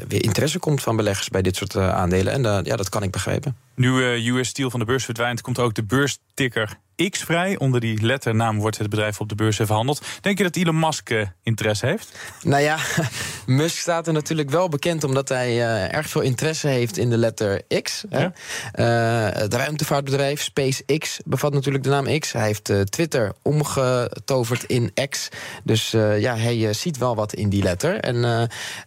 weer 0.08 0.24
interesse 0.24 0.60
komt 0.60 0.82
van 0.82 0.96
beleggers... 0.96 1.30
bij 1.30 1.42
dit 1.42 1.56
soort 1.56 1.76
aandelen. 1.76 2.34
En 2.34 2.64
ja, 2.64 2.76
dat 2.76 2.90
kan 2.90 3.04
ik 3.04 3.12
begrijpen. 3.12 3.67
Nu 3.78 4.02
US 4.38 4.48
Steel 4.48 4.70
van 4.70 4.80
de 4.80 4.86
beurs 4.86 5.06
verdwijnt, 5.06 5.42
komt 5.42 5.60
ook 5.60 5.74
de 5.74 5.84
beursticker 5.84 6.78
X 7.10 7.24
vrij. 7.24 7.58
Onder 7.58 7.80
die 7.80 8.02
letternaam 8.02 8.60
wordt 8.60 8.78
het 8.78 8.90
bedrijf 8.90 9.20
op 9.20 9.30
de 9.30 9.36
beurs 9.36 9.56
verhandeld. 9.56 10.02
Denk 10.22 10.38
je 10.38 10.44
dat 10.44 10.56
Elon 10.56 10.80
Musk 10.80 11.10
uh, 11.10 11.28
interesse 11.44 11.86
heeft? 11.86 12.18
Nou 12.44 12.64
ja, 12.64 12.78
Musk 13.46 13.78
staat 13.78 14.08
er 14.08 14.14
natuurlijk 14.14 14.50
wel 14.50 14.70
bekend 14.70 15.04
omdat 15.04 15.30
hij 15.30 15.56
uh, 15.56 15.94
erg 15.94 16.10
veel 16.10 16.22
interesse 16.22 16.68
heeft 16.68 16.98
in 16.98 17.10
de 17.10 17.18
letter 17.18 17.62
X. 17.82 18.04
Hè? 18.10 18.20
Ja. 18.20 18.34
Uh, 18.76 19.40
het 19.42 19.54
ruimtevaartbedrijf 19.54 20.42
SpaceX 20.42 21.20
bevat 21.26 21.54
natuurlijk 21.54 21.84
de 21.84 21.90
naam 21.90 22.20
X. 22.20 22.32
Hij 22.32 22.46
heeft 22.46 22.92
Twitter 22.92 23.34
omgetoverd 23.42 24.64
in 24.64 24.94
X. 25.10 25.30
Dus 25.64 25.92
ja, 25.92 26.38
hij 26.38 26.74
ziet 26.74 26.98
wel 26.98 27.16
wat 27.16 27.34
in 27.34 27.50
die 27.50 27.64
letter. 27.64 28.00
En, 28.00 28.20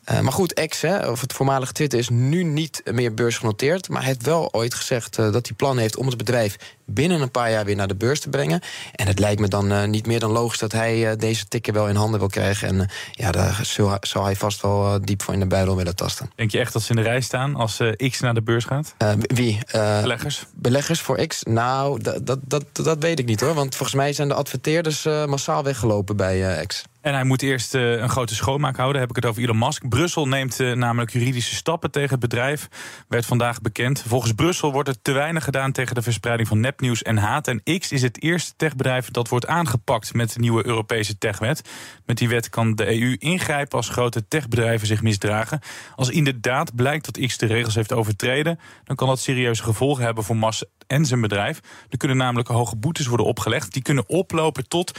maar 0.04 0.32
goed, 0.32 0.66
X, 0.68 0.80
hè, 0.80 1.08
of 1.08 1.20
het 1.20 1.32
voormalige 1.32 1.72
Twitter, 1.72 1.98
is 1.98 2.08
nu 2.08 2.42
niet 2.42 2.82
meer 2.92 3.14
beursgenoteerd. 3.14 3.88
Maar 3.88 4.00
hij 4.00 4.10
heeft 4.10 4.26
wel 4.26 4.52
ooit 4.52 4.74
gezegd 4.80 5.16
dat 5.16 5.46
hij 5.46 5.56
plan 5.56 5.78
heeft 5.78 5.96
om 5.96 6.06
het 6.06 6.16
bedrijf 6.16 6.76
binnen 6.94 7.20
een 7.20 7.30
paar 7.30 7.50
jaar 7.50 7.64
weer 7.64 7.76
naar 7.76 7.88
de 7.88 7.96
beurs 7.96 8.20
te 8.20 8.28
brengen. 8.28 8.60
En 8.94 9.06
het 9.06 9.18
lijkt 9.18 9.40
me 9.40 9.48
dan 9.48 9.72
uh, 9.72 9.84
niet 9.84 10.06
meer 10.06 10.20
dan 10.20 10.30
logisch 10.30 10.58
dat 10.58 10.72
hij 10.72 11.10
uh, 11.10 11.16
deze 11.16 11.48
tikken 11.48 11.72
wel 11.72 11.88
in 11.88 11.94
handen 11.94 12.18
wil 12.18 12.28
krijgen. 12.28 12.68
En 12.68 12.74
uh, 12.74 12.82
ja, 13.12 13.30
daar 13.30 13.60
zou, 14.00 14.24
hij 14.24 14.36
vast 14.36 14.62
wel 14.62 15.00
diep 15.00 15.22
voor 15.22 15.34
in 15.34 15.40
de 15.40 15.46
buidel 15.46 15.76
willen 15.76 15.96
tasten. 15.96 16.30
Denk 16.34 16.50
je 16.50 16.58
echt 16.58 16.72
dat 16.72 16.82
ze 16.82 16.90
in 16.90 16.96
de 16.96 17.02
rij 17.02 17.20
staan 17.20 17.54
als 17.54 17.80
X 18.10 18.20
naar 18.20 18.34
de 18.34 18.42
beurs 18.42 18.64
gaat? 18.64 18.94
wie? 19.20 19.58
beleggers? 19.72 20.44
Beleggers 20.54 21.00
voor 21.00 21.26
X? 21.26 21.42
Nou, 21.42 22.00
dat, 22.02 22.26
dat, 22.26 22.38
dat, 22.42 22.64
dat 22.72 23.02
weet 23.02 23.18
ik 23.18 23.26
niet 23.26 23.40
hoor. 23.40 23.54
Want 23.54 23.76
volgens 23.76 23.98
mij 23.98 24.12
zijn 24.12 24.28
de 24.28 24.34
adverteerders 24.34 25.04
massaal 25.04 25.62
weggelopen 25.62 26.16
bij 26.16 26.66
X. 26.66 26.84
En 27.00 27.14
hij 27.14 27.24
moet 27.24 27.42
eerst 27.42 27.74
uh, 27.74 28.00
een 28.00 28.08
grote 28.08 28.34
schoonmaak 28.34 28.76
houden. 28.76 29.00
Heb 29.00 29.10
ik 29.10 29.16
het 29.16 29.26
over 29.26 29.42
Elon 29.42 29.58
Musk. 29.58 29.88
Brussel 29.88 30.28
neemt 30.28 30.60
uh, 30.60 30.74
namelijk 30.76 31.12
juridische 31.12 31.54
stappen 31.54 31.90
tegen 31.90 32.10
het 32.10 32.20
bedrijf. 32.20 32.68
Werd 33.08 33.26
vandaag 33.26 33.60
bekend. 33.60 34.02
Volgens 34.06 34.32
Brussel 34.32 34.72
wordt 34.72 34.88
er 34.88 35.02
te 35.02 35.12
weinig 35.12 35.44
gedaan 35.44 35.72
tegen 35.72 35.94
de 35.94 36.02
verspreiding 36.02 36.48
van 36.48 36.60
nepnieuws 36.80 37.02
en 37.02 37.16
haat. 37.16 37.48
En 37.48 37.62
X 37.78 37.92
is 37.92 38.02
het 38.02 38.22
eerste 38.22 38.52
techbedrijf 38.56 39.10
dat 39.10 39.28
wordt 39.28 39.46
aangepakt 39.46 40.14
met 40.14 40.32
de 40.32 40.40
nieuwe 40.40 40.66
Europese 40.66 41.18
techwet. 41.18 41.62
Met 42.06 42.18
die 42.18 42.28
wet 42.28 42.48
kan 42.48 42.74
de 42.74 43.00
EU 43.00 43.16
ingrijpen 43.18 43.76
als 43.76 43.88
grote 43.88 44.28
techbedrijven 44.28 44.86
zich 44.86 45.02
misdragen. 45.02 45.60
Als 45.96 46.08
inderdaad 46.08 46.74
blijkt 46.74 47.04
dat 47.04 47.26
X 47.26 47.38
de 47.38 47.46
regels 47.46 47.74
heeft 47.74 47.92
overtreden, 47.92 48.58
dan 48.84 48.96
kan 48.96 49.08
dat 49.08 49.20
serieuze 49.20 49.62
gevolgen 49.62 50.04
hebben 50.04 50.24
voor 50.24 50.36
Musk 50.36 50.62
en 50.86 51.06
zijn 51.06 51.20
bedrijf. 51.20 51.60
Er 51.88 51.98
kunnen 51.98 52.16
namelijk 52.16 52.48
hoge 52.48 52.76
boetes 52.76 53.06
worden 53.06 53.26
opgelegd. 53.26 53.72
Die 53.72 53.82
kunnen 53.82 54.08
oplopen 54.08 54.68
tot 54.68 54.98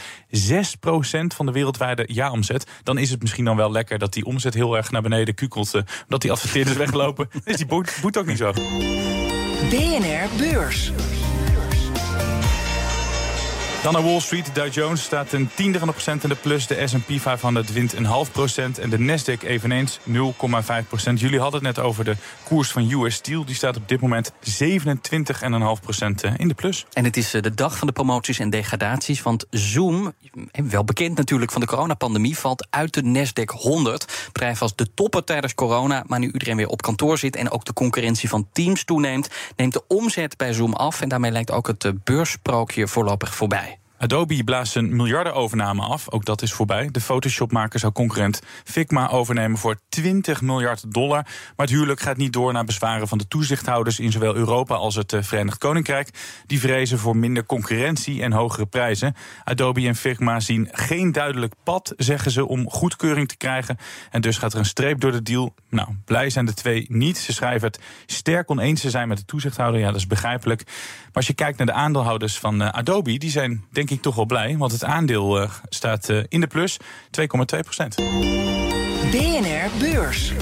van 1.26 1.46
de 1.46 1.52
wereldwijde 1.52 2.06
de 2.06 2.12
jaaromzet. 2.12 2.66
Dan 2.82 2.98
is 2.98 3.10
het 3.10 3.20
misschien 3.20 3.44
dan 3.44 3.56
wel 3.56 3.72
lekker 3.72 3.98
dat 3.98 4.12
die 4.12 4.24
omzet 4.24 4.54
heel 4.54 4.76
erg 4.76 4.90
naar 4.90 5.02
beneden 5.02 5.34
kukelt. 5.34 5.74
Uh, 5.74 5.82
dat 6.08 6.20
die 6.20 6.30
adverteerders 6.30 6.76
weglopen. 6.86 7.28
is 7.44 7.56
die 7.56 7.66
boet, 7.66 7.98
boet 8.00 8.16
ook 8.16 8.26
niet 8.26 8.38
zo. 8.38 8.52
BNR 9.70 10.28
Beurs. 10.36 10.92
Dan 13.82 13.92
naar 13.92 14.02
Wall 14.02 14.20
Street. 14.20 14.54
Dow 14.54 14.72
Jones 14.72 15.02
staat 15.02 15.32
een 15.32 15.50
tiende 15.54 15.78
van 15.78 15.88
de 15.88 15.94
procent 15.94 16.22
in 16.22 16.28
de 16.28 16.34
plus. 16.34 16.66
De 16.66 16.86
S&P 16.86 17.20
500 17.20 17.72
wint 17.72 17.92
een 17.92 18.04
half 18.04 18.32
procent. 18.32 18.78
En 18.78 18.90
de 18.90 18.98
Nasdaq 18.98 19.46
eveneens 19.46 19.98
0,5 19.98 20.04
procent. 20.88 21.20
Jullie 21.20 21.40
hadden 21.40 21.64
het 21.64 21.76
net 21.76 21.84
over 21.84 22.04
de 22.04 22.16
koers 22.44 22.70
van 22.70 22.90
US 22.90 23.14
Steel. 23.14 23.44
Die 23.44 23.54
staat 23.54 23.76
op 23.76 23.88
dit 23.88 24.00
moment 24.00 24.32
27,5 24.32 24.36
procent 25.80 26.22
eh, 26.22 26.32
in 26.36 26.48
de 26.48 26.54
plus. 26.54 26.86
En 26.92 27.04
het 27.04 27.16
is 27.16 27.34
eh, 27.34 27.42
de 27.42 27.54
dag 27.54 27.78
van 27.78 27.86
de 27.86 27.92
promoties 27.92 28.38
en 28.38 28.50
degradaties. 28.50 29.22
Want 29.22 29.46
Zoom, 29.50 30.12
eh, 30.50 30.64
wel 30.64 30.84
bekend 30.84 31.16
natuurlijk 31.16 31.52
van 31.52 31.60
de 31.60 31.66
coronapandemie... 31.66 32.38
valt 32.38 32.66
uit 32.70 32.94
de 32.94 33.02
Nasdaq 33.02 33.54
100. 33.54 34.30
Bedrijf 34.32 34.62
als 34.62 34.76
de 34.76 34.94
toppen 34.94 35.24
tijdens 35.24 35.54
corona. 35.54 36.04
Maar 36.06 36.18
nu 36.18 36.26
iedereen 36.32 36.56
weer 36.56 36.68
op 36.68 36.82
kantoor 36.82 37.18
zit... 37.18 37.36
en 37.36 37.50
ook 37.50 37.64
de 37.64 37.72
concurrentie 37.72 38.28
van 38.28 38.48
Teams 38.52 38.84
toeneemt... 38.84 39.28
neemt 39.56 39.72
de 39.72 39.84
omzet 39.88 40.36
bij 40.36 40.52
Zoom 40.52 40.72
af. 40.72 41.00
En 41.00 41.08
daarmee 41.08 41.30
lijkt 41.30 41.50
ook 41.50 41.66
het 41.66 42.04
beursprookje 42.04 42.88
voorlopig 42.88 43.34
voorbij. 43.34 43.71
Adobe 44.02 44.44
blaast 44.44 44.76
een 44.76 44.96
miljardenovername 44.96 45.82
af. 45.82 46.10
Ook 46.10 46.24
dat 46.24 46.42
is 46.42 46.52
voorbij. 46.52 46.88
De 46.90 47.00
Photoshop-maker 47.00 47.78
zou 47.78 47.92
concurrent 47.92 48.40
Figma 48.64 49.08
overnemen 49.08 49.58
voor 49.58 49.76
20 49.88 50.40
miljard 50.40 50.92
dollar. 50.92 51.22
Maar 51.56 51.66
het 51.66 51.70
huwelijk 51.70 52.00
gaat 52.00 52.16
niet 52.16 52.32
door 52.32 52.52
naar 52.52 52.64
bezwaren 52.64 53.08
van 53.08 53.18
de 53.18 53.28
toezichthouders 53.28 53.98
in 53.98 54.12
zowel 54.12 54.34
Europa 54.34 54.74
als 54.74 54.94
het 54.94 55.12
eh, 55.12 55.22
Verenigd 55.22 55.58
Koninkrijk. 55.58 56.08
Die 56.46 56.60
vrezen 56.60 56.98
voor 56.98 57.16
minder 57.16 57.46
concurrentie 57.46 58.22
en 58.22 58.32
hogere 58.32 58.66
prijzen. 58.66 59.14
Adobe 59.44 59.86
en 59.86 59.96
Figma 59.96 60.40
zien 60.40 60.68
geen 60.72 61.12
duidelijk 61.12 61.54
pad, 61.64 61.92
zeggen 61.96 62.30
ze, 62.30 62.46
om 62.46 62.70
goedkeuring 62.70 63.28
te 63.28 63.36
krijgen. 63.36 63.76
En 64.10 64.20
dus 64.20 64.38
gaat 64.38 64.52
er 64.52 64.58
een 64.58 64.64
streep 64.64 65.00
door 65.00 65.12
de 65.12 65.22
deal. 65.22 65.54
Nou, 65.68 65.88
blij 66.04 66.30
zijn 66.30 66.46
de 66.46 66.54
twee 66.54 66.86
niet. 66.88 67.18
Ze 67.18 67.32
schrijven 67.32 67.66
het 67.66 67.80
sterk 68.06 68.50
oneens 68.50 68.80
te 68.80 68.90
zijn 68.90 69.08
met 69.08 69.18
de 69.18 69.24
toezichthouder. 69.24 69.80
Ja, 69.80 69.86
dat 69.86 69.96
is 69.96 70.06
begrijpelijk. 70.06 70.62
Maar 70.66 71.10
als 71.12 71.26
je 71.26 71.34
kijkt 71.34 71.58
naar 71.58 71.66
de 71.66 71.72
aandeelhouders 71.72 72.38
van 72.38 72.62
uh, 72.62 72.68
Adobe, 72.68 73.18
die 73.18 73.30
zijn 73.30 73.64
denk 73.70 73.90
ik 73.92 74.02
toch 74.02 74.14
wel 74.14 74.26
blij, 74.26 74.56
want 74.58 74.72
het 74.72 74.84
aandeel 74.84 75.42
uh, 75.42 75.50
staat 75.68 76.08
uh, 76.08 76.22
in 76.28 76.40
de 76.40 76.46
plus 76.46 76.78
2,2 77.20 77.60
procent. 77.60 77.96
BNR 79.10 79.70
Beurs. 79.78 80.32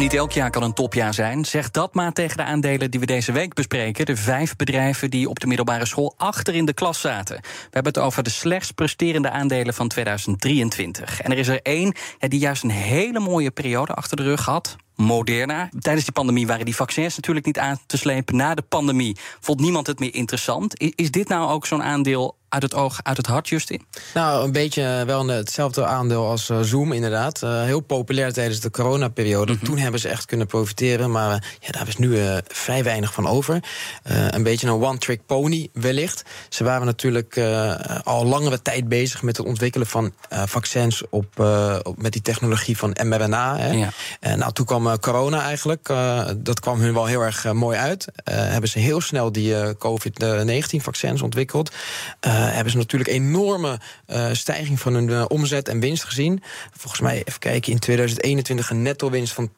Niet 0.00 0.14
elk 0.14 0.32
jaar 0.32 0.50
kan 0.50 0.62
een 0.62 0.72
topjaar 0.72 1.14
zijn. 1.14 1.44
Zeg 1.44 1.70
dat 1.70 1.94
maar 1.94 2.12
tegen 2.12 2.36
de 2.36 2.42
aandelen 2.42 2.90
die 2.90 3.00
we 3.00 3.06
deze 3.06 3.32
week 3.32 3.54
bespreken. 3.54 4.06
De 4.06 4.16
vijf 4.16 4.56
bedrijven 4.56 5.10
die 5.10 5.28
op 5.28 5.40
de 5.40 5.46
middelbare 5.46 5.86
school 5.86 6.14
achter 6.16 6.54
in 6.54 6.64
de 6.64 6.72
klas 6.72 7.00
zaten. 7.00 7.36
We 7.40 7.68
hebben 7.70 7.92
het 7.92 8.02
over 8.02 8.22
de 8.22 8.30
slechts 8.30 8.70
presterende 8.70 9.30
aandelen 9.30 9.74
van 9.74 9.88
2023. 9.88 11.20
En 11.20 11.30
er 11.30 11.38
is 11.38 11.48
er 11.48 11.62
één 11.62 11.94
ja, 12.18 12.28
die 12.28 12.40
juist 12.40 12.62
een 12.62 12.70
hele 12.70 13.20
mooie 13.20 13.50
periode 13.50 13.92
achter 13.92 14.16
de 14.16 14.22
rug 14.22 14.44
had. 14.44 14.76
Moderna. 15.00 15.68
Tijdens 15.78 16.04
die 16.04 16.14
pandemie 16.14 16.46
waren 16.46 16.64
die 16.64 16.76
vaccins 16.76 17.16
natuurlijk 17.16 17.46
niet 17.46 17.58
aan 17.58 17.78
te 17.86 17.96
slepen. 17.96 18.36
Na 18.36 18.54
de 18.54 18.62
pandemie 18.62 19.16
vond 19.40 19.60
niemand 19.60 19.86
het 19.86 19.98
meer 19.98 20.14
interessant. 20.14 20.80
Is 20.94 21.10
dit 21.10 21.28
nou 21.28 21.50
ook 21.50 21.66
zo'n 21.66 21.82
aandeel 21.82 22.36
uit 22.50 22.62
het 22.62 22.74
oog, 22.74 23.00
uit 23.02 23.16
het 23.16 23.26
hart, 23.26 23.48
Justin? 23.48 23.86
Nou, 24.14 24.44
een 24.44 24.52
beetje 24.52 25.02
wel 25.06 25.26
hetzelfde 25.26 25.84
aandeel 25.86 26.26
als 26.26 26.48
uh, 26.48 26.60
Zoom, 26.60 26.92
inderdaad. 26.92 27.42
Uh, 27.42 27.62
heel 27.62 27.80
populair 27.80 28.32
tijdens 28.32 28.60
de 28.60 28.70
coronaperiode. 28.70 29.52
Mm 29.52 29.58
Toen 29.62 29.78
hebben 29.78 30.00
ze 30.00 30.08
echt 30.08 30.24
kunnen 30.24 30.46
profiteren, 30.46 31.10
maar 31.10 31.30
uh, 31.30 31.36
ja, 31.60 31.70
daar 31.70 31.88
is 31.88 31.96
nu 31.96 32.18
vrij 32.48 32.84
weinig 32.84 33.12
van 33.12 33.26
over. 33.26 33.60
een 34.02 34.42
beetje 34.42 34.66
een 34.66 34.82
one-trick 34.82 35.26
pony, 35.26 35.68
wellicht. 35.72 36.22
Ze 36.48 36.64
waren 36.64 36.86
natuurlijk 36.86 37.40
al 38.04 38.24
langere 38.24 38.62
tijd 38.62 38.88
bezig 38.88 39.22
met 39.22 39.36
het 39.36 39.46
ontwikkelen 39.46 39.86
van 39.86 40.12
vaccins 40.28 41.02
op, 41.10 41.38
op, 41.82 42.02
met 42.02 42.12
die 42.12 42.22
technologie 42.22 42.76
van 42.76 42.96
mRNA. 43.02 43.56
Hè. 43.56 43.70
Ja. 43.70 43.90
nou, 44.36 44.52
toen 44.52 44.66
kwam 44.66 44.98
corona 44.98 45.42
eigenlijk. 45.42 45.88
dat 46.36 46.60
kwam 46.60 46.80
hun 46.80 46.94
wel 46.94 47.06
heel 47.06 47.20
erg 47.20 47.52
mooi 47.52 47.78
uit. 47.78 48.06
hebben 48.24 48.70
ze 48.70 48.78
heel 48.78 49.00
snel 49.00 49.32
die 49.32 49.76
COVID-19-vaccins 49.76 51.22
ontwikkeld. 51.22 51.70
Eh, 52.40 52.54
hebben 52.54 52.72
ze 52.72 52.78
natuurlijk 52.78 53.10
enorme 53.10 53.78
uh, 54.06 54.28
stijging 54.32 54.80
van 54.80 54.94
hun 54.94 55.08
uh, 55.08 55.24
omzet 55.28 55.68
en 55.68 55.80
winst 55.80 56.04
gezien. 56.04 56.42
Volgens 56.76 57.00
mij, 57.00 57.22
even 57.24 57.38
kijken, 57.38 57.72
in 57.72 57.78
2021 57.78 58.70
een 58.70 58.82
netto-winst 58.82 59.32
van 59.32 59.50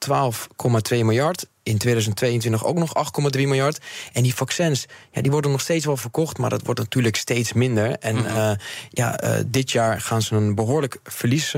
12,2 0.92 0.98
miljard. 0.98 1.46
In 1.62 1.78
2022 1.78 2.64
ook 2.64 2.78
nog 2.78 2.92
8,3 3.36 3.40
miljard. 3.40 3.80
En 4.12 4.22
die 4.22 4.34
vaccins, 4.34 4.86
ja, 5.10 5.22
die 5.22 5.30
worden 5.30 5.50
nog 5.50 5.60
steeds 5.60 5.84
wel 5.84 5.96
verkocht, 5.96 6.38
maar 6.38 6.50
dat 6.50 6.62
wordt 6.64 6.80
natuurlijk 6.80 7.16
steeds 7.16 7.52
minder. 7.52 7.96
En 7.98 8.16
mm 8.16 8.24
-hmm. 8.24 8.56
ja, 8.90 9.20
dit 9.46 9.70
jaar 9.70 10.00
gaan 10.00 10.22
ze 10.22 10.34
een 10.34 10.54
behoorlijk 10.54 10.98
verlies 11.04 11.54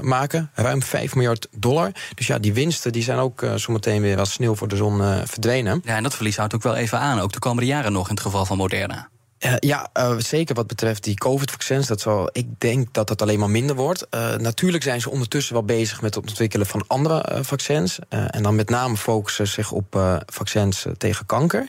maken. 0.00 0.50
Ruim 0.54 0.82
5 0.82 1.14
miljard 1.14 1.48
dollar. 1.50 1.92
Dus 2.14 2.26
ja, 2.26 2.38
die 2.38 2.52
winsten 2.52 2.92
die 2.92 3.02
zijn 3.02 3.18
ook 3.18 3.46
zometeen 3.54 4.02
weer 4.02 4.18
als 4.18 4.32
sneeuw 4.32 4.54
voor 4.54 4.68
de 4.68 4.76
zon 4.76 4.98
verdwenen. 5.26 5.82
Ja, 5.84 5.96
en 5.96 6.02
dat 6.02 6.14
verlies 6.14 6.36
houdt 6.36 6.54
ook 6.54 6.62
wel 6.62 6.76
even 6.76 6.98
aan. 6.98 7.20
Ook 7.20 7.32
de 7.32 7.38
komende 7.38 7.66
jaren 7.66 7.92
nog 7.92 8.08
in 8.08 8.14
het 8.14 8.22
geval 8.22 8.44
van 8.44 8.56
Moderna. 8.56 9.08
Uh, 9.38 9.52
ja, 9.58 9.90
uh, 9.98 10.18
zeker 10.18 10.54
wat 10.54 10.66
betreft 10.66 11.04
die 11.04 11.14
COVID-vaccins. 11.14 11.86
Dat 11.86 12.00
zal, 12.00 12.28
ik 12.32 12.46
denk 12.60 12.92
dat 12.92 13.08
dat 13.08 13.22
alleen 13.22 13.38
maar 13.38 13.50
minder 13.50 13.76
wordt. 13.76 14.06
Uh, 14.10 14.36
natuurlijk 14.36 14.82
zijn 14.82 15.00
ze 15.00 15.10
ondertussen 15.10 15.54
wel 15.54 15.64
bezig 15.64 16.00
met 16.00 16.14
het 16.14 16.28
ontwikkelen 16.28 16.66
van 16.66 16.84
andere 16.86 17.38
vaccins. 17.44 17.98
en 18.08 18.42
dan 18.42 18.54
met 18.54 18.70
name 18.70 18.96
focussen 18.96 19.46
zich 19.46 19.72
op 19.72 20.22
vaccins 20.26 20.86
tegen 20.96 21.26
kanker. 21.26 21.68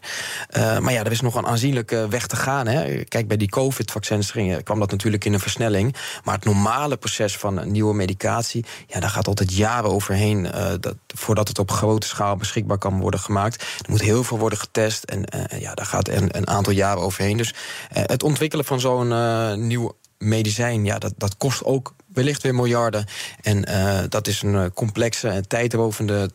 maar 0.53 0.91
ja, 0.91 1.03
er 1.03 1.11
is 1.11 1.21
nog 1.21 1.35
een 1.35 1.45
aanzienlijke 1.45 2.07
weg 2.09 2.27
te 2.27 2.35
gaan. 2.35 2.67
Hè. 2.67 3.03
Kijk, 3.03 3.27
bij 3.27 3.37
die 3.37 3.49
COVID-vaccins 3.49 4.31
kwam 4.63 4.79
dat 4.79 4.91
natuurlijk 4.91 5.25
in 5.25 5.33
een 5.33 5.39
versnelling. 5.39 5.95
Maar 6.23 6.35
het 6.35 6.45
normale 6.45 6.97
proces 6.97 7.37
van 7.37 7.57
een 7.57 7.71
nieuwe 7.71 7.93
medicatie, 7.93 8.65
ja, 8.87 8.99
daar 8.99 9.09
gaat 9.09 9.27
altijd 9.27 9.53
jaren 9.53 9.89
overheen 9.89 10.47
dat, 10.79 10.95
voordat 11.07 11.47
het 11.47 11.59
op 11.59 11.71
grote 11.71 12.07
schaal 12.07 12.35
beschikbaar 12.35 12.77
kan 12.77 12.99
worden 12.99 13.19
gemaakt. 13.19 13.61
Er 13.61 13.89
moet 13.89 14.01
heel 14.01 14.23
veel 14.23 14.37
worden 14.37 14.59
getest. 14.59 15.03
En 15.03 15.23
ja, 15.59 15.73
daar 15.73 15.85
gaat 15.85 16.07
een, 16.07 16.37
een 16.37 16.47
aantal 16.47 16.73
jaren 16.73 17.01
overheen. 17.01 17.37
Dus 17.37 17.53
eh, 17.53 17.58
het 17.89 18.23
ontwikkelen 18.23 18.65
van 18.65 18.79
zo'n 18.79 19.11
uh, 19.11 19.53
nieuw 19.53 19.97
medicijn, 20.17 20.85
ja, 20.85 20.97
dat, 20.97 21.13
dat 21.17 21.37
kost 21.37 21.63
ook 21.63 21.93
wellicht 22.13 22.43
weer 22.43 22.55
miljarden. 22.55 23.05
En 23.41 23.69
uh, 23.69 23.99
dat 24.09 24.27
is 24.27 24.41
een 24.41 24.73
complexe 24.73 25.27
en 25.27 25.47
tijdrovende 25.47 26.29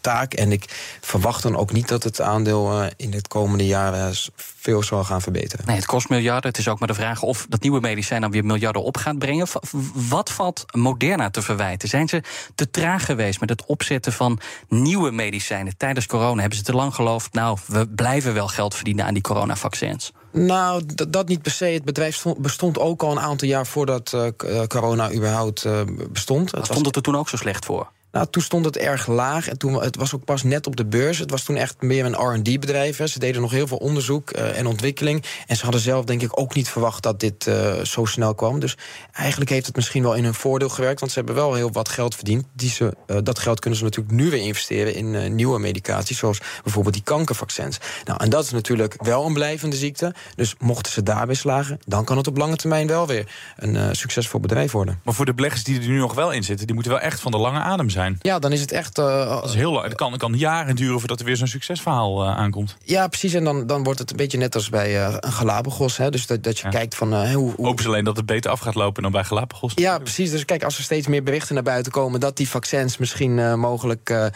taak. 0.00 0.34
En 0.34 0.52
ik 0.52 0.64
verwacht 1.00 1.42
dan 1.42 1.56
ook 1.56 1.72
niet 1.72 1.88
dat 1.88 2.02
het 2.02 2.20
aandeel 2.20 2.82
in 2.96 3.12
het 3.12 3.28
komende 3.28 3.66
jaar 3.66 4.12
veel 4.34 4.82
zal 4.82 5.04
gaan 5.04 5.20
verbeteren. 5.20 5.66
Nee, 5.66 5.76
het 5.76 5.86
kost 5.86 6.08
miljarden. 6.08 6.50
Het 6.50 6.58
is 6.58 6.68
ook 6.68 6.78
maar 6.78 6.88
de 6.88 6.94
vraag 6.94 7.22
of 7.22 7.46
dat 7.48 7.60
nieuwe 7.60 7.80
medicijn 7.80 8.20
dan 8.20 8.30
weer 8.30 8.44
miljarden 8.44 8.82
op 8.82 8.96
gaat 8.96 9.18
brengen. 9.18 9.46
Wat 9.94 10.30
valt 10.30 10.64
Moderna 10.72 11.30
te 11.30 11.42
verwijten? 11.42 11.88
Zijn 11.88 12.08
ze 12.08 12.22
te 12.54 12.70
traag 12.70 13.04
geweest 13.04 13.40
met 13.40 13.48
het 13.48 13.64
opzetten 13.66 14.12
van 14.12 14.40
nieuwe 14.68 15.10
medicijnen? 15.10 15.76
Tijdens 15.76 16.06
corona 16.06 16.40
hebben 16.40 16.58
ze 16.58 16.64
te 16.64 16.74
lang 16.74 16.94
geloofd. 16.94 17.32
Nou, 17.32 17.58
we 17.66 17.88
blijven 17.88 18.34
wel 18.34 18.48
geld 18.48 18.74
verdienen 18.74 19.04
aan 19.04 19.14
die 19.14 19.22
coronavaccins. 19.22 20.12
Nou, 20.30 20.82
dat 21.08 21.28
niet 21.28 21.42
per 21.42 21.50
se. 21.50 21.64
Het 21.64 21.84
bedrijf 21.84 22.24
bestond 22.38 22.78
ook 22.78 23.02
al 23.02 23.10
een 23.10 23.20
aantal 23.20 23.48
jaar 23.48 23.66
voordat 23.66 24.12
uh, 24.14 24.62
corona 24.66 25.12
überhaupt 25.12 25.64
uh, 25.64 25.80
bestond. 26.10 26.50
Het 26.50 26.64
stond 26.64 26.86
het 26.86 26.96
er 26.96 27.02
toen 27.02 27.16
ook 27.16 27.28
zo 27.28 27.36
slecht 27.36 27.64
voor? 27.64 27.90
Nou, 28.12 28.26
toen 28.30 28.42
stond 28.42 28.64
het 28.64 28.76
erg 28.76 29.06
laag. 29.06 29.48
En 29.48 29.58
toen, 29.58 29.82
het 29.82 29.96
was 29.96 30.14
ook 30.14 30.24
pas 30.24 30.42
net 30.42 30.66
op 30.66 30.76
de 30.76 30.84
beurs. 30.84 31.18
Het 31.18 31.30
was 31.30 31.44
toen 31.44 31.56
echt 31.56 31.82
meer 31.82 32.04
een 32.04 32.34
RD-bedrijf. 32.34 33.08
Ze 33.08 33.18
deden 33.18 33.40
nog 33.40 33.50
heel 33.50 33.66
veel 33.66 33.76
onderzoek 33.76 34.36
uh, 34.36 34.58
en 34.58 34.66
ontwikkeling. 34.66 35.24
En 35.46 35.56
ze 35.56 35.62
hadden 35.62 35.80
zelf, 35.80 36.04
denk 36.04 36.22
ik, 36.22 36.40
ook 36.40 36.54
niet 36.54 36.68
verwacht 36.68 37.02
dat 37.02 37.20
dit 37.20 37.46
uh, 37.46 37.80
zo 37.80 38.04
snel 38.04 38.34
kwam. 38.34 38.60
Dus 38.60 38.76
eigenlijk 39.12 39.50
heeft 39.50 39.66
het 39.66 39.76
misschien 39.76 40.02
wel 40.02 40.14
in 40.14 40.24
hun 40.24 40.34
voordeel 40.34 40.68
gewerkt. 40.68 41.00
Want 41.00 41.12
ze 41.12 41.18
hebben 41.18 41.36
wel 41.36 41.54
heel 41.54 41.72
wat 41.72 41.88
geld 41.88 42.14
verdiend. 42.14 42.44
Die 42.52 42.70
ze, 42.70 42.96
uh, 43.06 43.16
dat 43.22 43.38
geld 43.38 43.60
kunnen 43.60 43.78
ze 43.78 43.84
natuurlijk 43.84 44.14
nu 44.14 44.30
weer 44.30 44.42
investeren 44.42 44.94
in 44.94 45.34
nieuwe 45.34 45.58
medicaties. 45.58 46.18
Zoals 46.18 46.40
bijvoorbeeld 46.62 46.94
die 46.94 47.04
kankervaccins. 47.04 47.78
Nou, 48.04 48.22
en 48.22 48.30
dat 48.30 48.44
is 48.44 48.50
natuurlijk 48.50 48.94
wel 49.02 49.26
een 49.26 49.32
blijvende 49.32 49.76
ziekte. 49.76 50.14
Dus 50.34 50.54
mochten 50.58 50.92
ze 50.92 51.02
daarbij 51.02 51.34
slagen, 51.34 51.78
dan 51.84 52.04
kan 52.04 52.16
het 52.16 52.26
op 52.26 52.36
lange 52.36 52.56
termijn 52.56 52.86
wel 52.86 53.06
weer 53.06 53.32
een 53.56 53.96
succesvol 53.96 54.40
bedrijf 54.40 54.72
worden. 54.72 55.00
Maar 55.04 55.14
voor 55.14 55.24
de 55.24 55.34
beleggers 55.34 55.64
die 55.64 55.80
er 55.80 55.88
nu 55.88 55.98
nog 55.98 56.14
wel 56.14 56.30
in 56.30 56.44
zitten, 56.44 56.66
die 56.66 56.74
moeten 56.74 56.92
wel 56.92 57.00
echt 57.00 57.20
van 57.20 57.30
de 57.30 57.38
lange 57.38 57.58
adem 57.58 57.90
zijn. 57.90 57.99
Ja, 58.20 58.38
dan 58.38 58.52
is 58.52 58.60
het 58.60 58.72
echt. 58.72 58.98
Uh, 58.98 59.28
dat 59.28 59.44
is 59.44 59.54
heel 59.54 59.72
lang. 59.72 59.84
Het 59.84 59.94
kan, 59.94 60.12
het 60.12 60.20
kan 60.20 60.34
jaren 60.34 60.76
duren 60.76 60.98
voordat 60.98 61.20
er 61.20 61.24
weer 61.24 61.36
zo'n 61.36 61.46
succesverhaal 61.46 62.24
uh, 62.24 62.36
aankomt. 62.36 62.76
Ja, 62.84 63.08
precies. 63.08 63.34
En 63.34 63.44
dan, 63.44 63.66
dan 63.66 63.82
wordt 63.82 63.98
het 63.98 64.10
een 64.10 64.16
beetje 64.16 64.38
net 64.38 64.54
als 64.54 64.68
bij 64.68 64.94
uh, 64.94 65.16
een 65.20 65.32
Galapagos. 65.32 65.96
Hè? 65.96 66.10
Dus 66.10 66.26
dat, 66.26 66.42
dat 66.42 66.58
je 66.58 66.64
ja. 66.64 66.70
kijkt 66.70 66.94
van. 66.94 67.26
hoe, 67.32 67.54
hoe... 67.56 67.66
Hopen 67.66 67.82
ze 67.82 67.88
alleen 67.88 68.04
dat 68.04 68.16
het 68.16 68.26
beter 68.26 68.50
af 68.50 68.60
gaat 68.60 68.74
lopen 68.74 69.02
dan 69.02 69.12
bij 69.12 69.24
Galapagos? 69.24 69.72
Ja, 69.74 69.98
precies. 69.98 70.30
Dus 70.30 70.44
kijk, 70.44 70.64
als 70.64 70.76
er 70.76 70.82
steeds 70.82 71.06
meer 71.06 71.22
berichten 71.22 71.54
naar 71.54 71.62
buiten 71.62 71.92
komen 71.92 72.20
dat 72.20 72.36
die 72.36 72.48
vaccins 72.48 72.98
misschien 72.98 73.58
mogelijk 73.58 74.30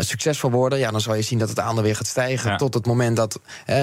succesvol 0.00 0.50
worden, 0.50 0.78
ja, 0.78 0.90
dan 0.90 1.00
zal 1.00 1.14
je 1.14 1.22
zien 1.22 1.38
dat 1.38 1.48
het 1.48 1.58
aandeel 1.58 1.84
weer 1.84 1.96
gaat 1.96 2.06
stijgen. 2.06 2.50
Ja. 2.50 2.56
Tot 2.56 2.74
het 2.74 2.86
moment 2.86 3.16
dat 3.16 3.40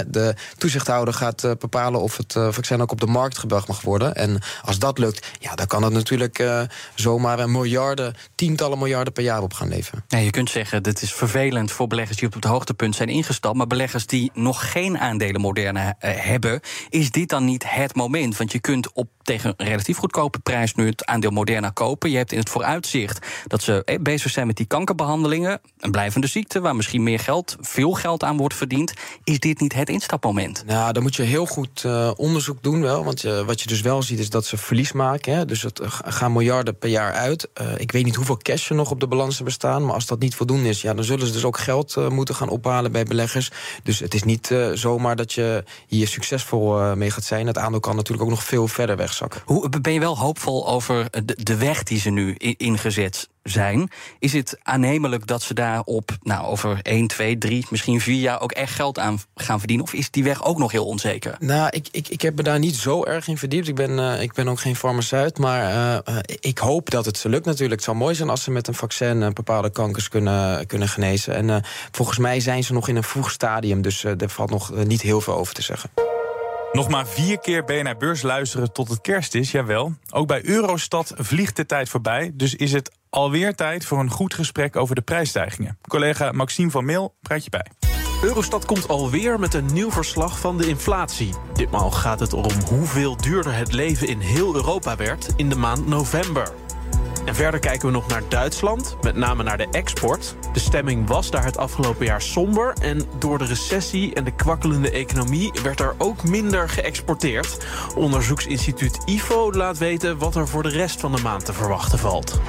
de 0.08 0.36
toezichthouder 0.58 1.14
gaat 1.14 1.42
bepalen 1.60 2.02
of 2.02 2.18
het 2.18 2.34
vaccin 2.34 2.82
ook 2.82 2.92
op 2.92 3.00
de 3.00 3.06
markt 3.06 3.38
gebracht 3.38 3.68
mag 3.68 3.82
worden. 3.82 4.16
En 4.16 4.40
als 4.62 4.80
dat 4.80 4.98
lukt, 4.98 5.28
ja, 5.40 5.56
dan 5.56 5.68
kan 5.68 5.84
het 5.84 5.94
natuurlijk 5.94 6.44
zomaar 6.96 7.40
een 7.40 7.52
miljarden, 7.52 8.16
tientallen 8.36 8.78
miljarden 8.78 9.11
per 9.12 9.24
jaar 9.24 9.42
op 9.42 9.54
gaan 9.54 9.68
leveren. 9.68 10.04
Ja, 10.08 10.18
je 10.18 10.30
kunt 10.30 10.50
zeggen, 10.50 10.84
dit 10.84 11.02
is 11.02 11.14
vervelend 11.14 11.72
voor 11.72 11.88
beleggers 11.88 12.18
die 12.18 12.28
op 12.28 12.34
het 12.34 12.44
hoogtepunt 12.44 12.96
zijn 12.96 13.10
ingestapt. 13.10 13.58
Maar 13.58 13.68
beleggers 13.68 14.06
die 14.06 14.32
nog 14.34 14.72
geen 14.72 14.98
aandelen 14.98 15.42
Moderna 15.42 15.88
uh, 15.88 15.94
hebben, 16.00 16.60
is 16.90 17.12
dit 17.12 17.30
dan 17.30 17.46
niet 17.46 17.64
het 17.68 17.96
moment? 17.96 18.38
Want 18.38 18.52
je 18.52 18.60
kunt 18.60 18.94
op 18.94 19.08
tegen 19.24 19.54
een 19.58 19.66
relatief 19.68 19.98
goedkope 19.98 20.40
prijs 20.40 20.76
nu 20.76 20.88
het 20.88 21.06
aandeel 21.06 21.32
Moderna 21.32 21.70
kopen. 21.70 22.10
Je 22.10 22.18
hebt 22.18 22.32
in 22.32 22.40
het 22.40 22.50
vooruitzicht 22.50 23.28
dat 23.48 23.62
ze 23.62 23.84
eh, 23.84 24.00
bezig 24.00 24.32
zijn 24.32 24.48
met 24.48 24.56
die 24.56 24.66
kankerbehandelingen. 24.66 25.62
Een 25.78 25.92
blijvende 25.92 26.28
ziekte 26.28 26.60
waar 26.60 26.76
misschien 26.76 27.04
meer 27.04 27.20
geld, 27.20 27.56
veel 27.60 27.92
geld 27.92 28.24
aan 28.24 28.38
wordt 28.38 28.56
verdiend. 28.56 28.94
Is 29.24 29.40
dit 29.40 29.60
niet 29.60 29.74
het 29.74 29.90
instapmoment? 29.90 30.64
Nou, 30.66 30.94
dan 30.94 31.04
moet 31.04 31.16
je 31.16 31.24
heel 31.24 31.46
goed 31.46 31.84
uh, 31.86 32.12
onderzoek 32.16 32.64
doen 32.64 32.82
wel. 32.82 33.04
Want 33.04 33.26
uh, 33.26 33.42
wat 33.42 33.62
je 33.62 33.68
dus 33.68 33.82
wel 33.82 34.02
ziet 34.02 34.20
is 34.20 34.30
dat 34.30 34.46
ze 34.46 34.58
verlies 34.58 34.92
maken. 34.92 35.36
Hè? 35.36 35.46
Dus 35.46 35.62
het 35.62 35.80
gaan 36.06 36.32
miljarden 36.32 36.78
per 36.78 36.90
jaar 36.90 37.14
uit. 37.14 37.50
ik 37.78 37.92
weet 37.92 38.06
niet 38.06 38.16
hoeveel 38.16 38.38
cash 38.38 38.70
er 38.70 38.76
nog 38.76 38.92
op 38.92 39.00
de 39.02 39.08
balansen 39.08 39.46
bestaan. 39.46 39.86
Maar 39.86 39.94
als 39.94 40.06
dat 40.06 40.20
niet 40.20 40.36
voldoende 40.36 40.70
is, 40.70 40.82
ja, 40.82 40.94
dan 40.94 41.04
zullen 41.04 41.28
ze 41.28 41.34
dus 41.34 41.44
ook 41.44 41.58
geld 41.58 41.96
uh, 41.98 42.08
moeten 42.10 42.36
gaan 42.36 42.50
ophalen 42.50 42.92
bij 42.92 43.04
beleggers. 43.04 43.52
Dus 43.84 44.00
het 44.00 44.14
is 44.14 44.24
niet 44.24 44.50
uh, 44.50 44.72
zomaar 44.74 45.16
dat 45.16 45.34
je 45.34 45.64
hier 45.88 46.08
succesvol 46.08 46.80
uh, 46.80 46.94
mee 46.94 47.12
gaat 47.12 47.24
zijn. 47.24 47.48
Het 47.48 47.58
aandeel 47.58 47.80
kan 47.80 47.96
natuurlijk 47.96 48.24
ook 48.24 48.30
nog 48.30 48.44
veel 48.44 48.68
verder 48.68 48.98
wegzakken. 48.98 49.42
Hoe 49.46 49.70
ben 49.82 49.94
je 49.94 50.00
wel 50.00 50.18
hoopvol 50.18 50.68
over 50.68 51.08
de, 51.26 51.44
de 51.44 51.56
weg 51.56 51.84
die 51.84 52.00
ze 52.00 52.10
nu 52.10 52.36
ingezet 52.58 53.30
zijn. 53.44 53.90
Is 54.20 54.34
het 54.34 54.58
aannemelijk 54.64 55.28
dat 55.28 55.42
ze 55.42 55.54
daar 55.54 55.82
op 55.84 56.12
nou, 56.22 56.46
over 56.46 56.80
1, 56.82 57.08
2, 57.08 57.38
3, 57.38 57.66
misschien 57.70 58.02
4 58.02 58.20
jaar 58.20 58.42
ook 58.42 58.52
echt 58.52 58.74
geld 58.74 59.00
aan 59.00 59.20
gaan 59.36 59.60
verdienen? 59.60 59.86
Of 59.86 59.94
is 59.94 60.12
die 60.12 60.24
weg 60.24 60.44
ook 60.44 60.58
nog 60.58 60.72
heel 60.72 60.86
onzeker? 60.86 61.36
Nou, 61.40 61.70
ik, 61.70 61.88
ik, 61.92 62.08
ik 62.08 62.22
heb 62.22 62.36
me 62.36 62.44
daar 62.44 62.60
niet 62.60 62.76
zo 62.76 63.06
erg 63.06 63.28
in 63.28 63.38
verdiept. 63.38 63.68
Ik 63.68 63.76
ben, 63.76 63.92
uh, 63.92 64.22
ik 64.22 64.34
ben 64.34 64.48
ook 64.48 64.60
geen 64.60 64.76
farmaceut. 64.76 65.38
Maar 65.38 65.72
uh, 66.08 66.18
ik 66.40 66.58
hoop 66.58 66.90
dat 66.90 67.06
het 67.06 67.18
ze 67.18 67.30
lukt 67.30 67.46
natuurlijk. 67.46 67.76
Het 67.76 67.84
zou 67.84 67.98
mooi 67.98 68.16
zijn 68.16 68.30
als 68.30 68.44
ze 68.44 68.52
met 68.52 68.68
een 68.68 68.74
vaccin 68.74 69.34
bepaalde 69.34 69.70
kankers 69.70 70.08
kunnen, 70.08 70.68
kunnen 70.68 70.88
genezen. 70.88 71.36
En 71.36 71.48
uh, 71.48 71.56
volgens 71.92 72.18
mij 72.18 72.40
zijn 72.40 72.64
ze 72.64 72.74
nog 72.74 72.88
in 72.88 72.96
een 72.96 73.04
vroeg 73.04 73.32
stadium. 73.32 73.82
Dus 73.82 74.04
er 74.04 74.30
valt 74.30 74.50
nog 74.50 74.74
niet 74.86 75.02
heel 75.02 75.22
veel 75.22 75.36
over 75.36 75.54
te 75.54 75.62
zeggen. 75.62 75.90
Nog 76.72 76.90
maar 76.90 77.08
vier 77.08 77.40
keer 77.40 77.64
BNR 77.64 77.98
Beurs 77.98 78.22
luisteren 78.22 78.72
tot 78.72 78.90
het 78.90 79.02
kerst 79.02 79.36
is, 79.36 79.52
jawel. 79.52 79.94
Ook 80.10 80.28
bij 80.28 80.46
Eurostad 80.46 81.14
vliegt 81.18 81.56
de 81.56 81.66
tijd 81.66 81.90
voorbij. 81.90 82.32
Dus 82.34 82.56
is 82.56 82.72
het 82.72 82.92
alweer 83.12 83.56
tijd 83.56 83.86
voor 83.86 84.00
een 84.00 84.10
goed 84.10 84.34
gesprek 84.34 84.76
over 84.76 84.96
de 84.96 85.02
prijsstijgingen. 85.02 85.78
Collega 85.88 86.32
Maxime 86.32 86.72
van 86.72 86.86
Meel 86.86 87.16
praat 87.22 87.44
je 87.44 87.50
bij. 87.50 87.66
Eurostat 88.24 88.66
komt 88.66 88.88
alweer 88.88 89.40
met 89.40 89.54
een 89.54 89.74
nieuw 89.74 89.92
verslag 89.92 90.40
van 90.40 90.58
de 90.58 90.68
inflatie. 90.68 91.34
Ditmaal 91.54 91.92
gaat 91.92 92.20
het 92.20 92.34
om 92.34 92.52
hoeveel 92.70 93.18
duurder 93.18 93.56
het 93.56 93.74
leven 93.74 94.08
in 94.08 94.20
heel 94.20 94.56
Europa 94.56 94.96
werd 94.96 95.34
in 95.36 95.50
de 95.50 95.56
maand 95.56 95.88
november. 95.88 96.54
En 97.26 97.36
verder 97.36 97.60
kijken 97.60 97.88
we 97.88 97.94
nog 97.94 98.08
naar 98.08 98.22
Duitsland, 98.30 98.98
met 99.02 99.16
name 99.16 99.44
naar 99.44 99.58
de 99.58 99.68
export. 99.72 100.36
De 100.54 100.60
stemming 100.60 101.08
was 101.08 101.32
daar 101.32 101.44
het 101.44 101.58
afgelopen 101.58 102.06
jaar 102.06 102.22
somber. 102.22 102.74
En 102.82 103.02
door 103.20 103.38
de 103.38 103.46
recessie 103.46 104.14
en 104.14 104.24
de 104.24 104.36
kwakkelende 104.36 104.92
economie 104.92 105.52
werd 105.64 105.80
er 105.80 105.96
ook 105.98 106.24
minder 106.24 106.70
geëxporteerd. 106.70 107.66
Onderzoeksinstituut 107.96 108.98
IFO 109.06 109.52
laat 109.52 109.78
weten 109.78 110.18
wat 110.18 110.36
er 110.36 110.48
voor 110.48 110.64
de 110.64 110.70
rest 110.70 111.00
van 111.00 111.12
de 111.12 111.22
maand 111.22 111.46
te 111.46 111.54
verwachten 111.54 112.00
valt. 112.00 112.42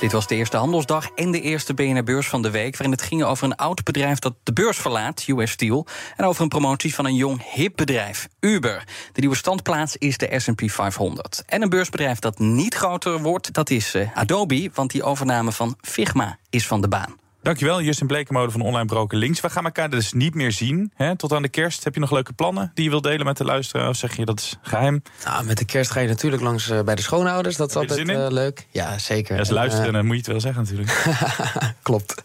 Dit 0.00 0.12
was 0.12 0.26
de 0.26 0.34
eerste 0.34 0.56
handelsdag 0.56 1.10
en 1.14 1.30
de 1.30 1.40
eerste 1.40 1.74
BNR-beurs 1.74 2.28
van 2.28 2.42
de 2.42 2.50
week... 2.50 2.72
waarin 2.76 2.90
het 2.90 3.02
ging 3.02 3.24
over 3.24 3.44
een 3.44 3.56
oud 3.56 3.84
bedrijf 3.84 4.18
dat 4.18 4.34
de 4.42 4.52
beurs 4.52 4.76
verlaat, 4.76 5.24
US 5.28 5.50
Steel... 5.50 5.86
en 6.16 6.24
over 6.24 6.42
een 6.42 6.48
promotie 6.48 6.94
van 6.94 7.04
een 7.04 7.14
jong, 7.14 7.52
hip 7.52 7.76
bedrijf, 7.76 8.28
Uber. 8.40 8.84
De 9.12 9.20
nieuwe 9.20 9.36
standplaats 9.36 9.96
is 9.96 10.18
de 10.18 10.38
S&P 10.38 10.62
500. 10.70 11.42
En 11.46 11.62
een 11.62 11.68
beursbedrijf 11.68 12.18
dat 12.18 12.38
niet 12.38 12.74
groter 12.74 13.22
wordt, 13.22 13.52
dat 13.52 13.70
is 13.70 13.94
uh, 13.94 14.16
Adobe... 14.16 14.70
want 14.74 14.90
die 14.90 15.02
overname 15.02 15.52
van 15.52 15.76
Figma 15.80 16.38
is 16.50 16.66
van 16.66 16.80
de 16.80 16.88
baan. 16.88 17.25
Dankjewel, 17.46 17.82
Justin 17.82 18.06
Blekenmode 18.06 18.50
van 18.50 18.60
Online 18.60 18.84
Broker 18.84 19.18
Links. 19.18 19.40
We 19.40 19.50
gaan 19.50 19.64
elkaar 19.64 19.90
dus 19.90 20.12
niet 20.12 20.34
meer 20.34 20.52
zien. 20.52 20.92
Hè? 20.94 21.16
Tot 21.16 21.32
aan 21.32 21.42
de 21.42 21.48
kerst. 21.48 21.84
Heb 21.84 21.94
je 21.94 22.00
nog 22.00 22.10
leuke 22.10 22.32
plannen 22.32 22.70
die 22.74 22.84
je 22.84 22.90
wilt 22.90 23.02
delen 23.02 23.26
met 23.26 23.36
de 23.36 23.44
luisteraar? 23.44 23.88
Of 23.88 23.96
zeg 23.96 24.16
je 24.16 24.24
dat 24.24 24.40
is 24.40 24.58
geheim? 24.62 25.02
Nou, 25.24 25.44
met 25.44 25.58
de 25.58 25.64
kerst 25.64 25.90
ga 25.90 26.00
je 26.00 26.08
natuurlijk 26.08 26.42
langs 26.42 26.70
uh, 26.70 26.80
bij 26.80 26.94
de 26.94 27.02
schoonouders. 27.02 27.56
Dat 27.56 27.68
is 27.68 27.76
altijd 27.76 28.08
uh, 28.08 28.26
leuk. 28.28 28.66
Ja, 28.70 28.98
zeker. 28.98 29.36
Ja, 29.36 29.44
ze 29.44 29.52
luisteren, 29.52 29.86
uh, 29.86 29.92
dan 29.92 30.06
moet 30.06 30.14
je 30.14 30.20
het 30.20 30.30
wel 30.30 30.40
zeggen 30.40 30.62
natuurlijk. 30.62 31.06
Klopt. 31.82 32.22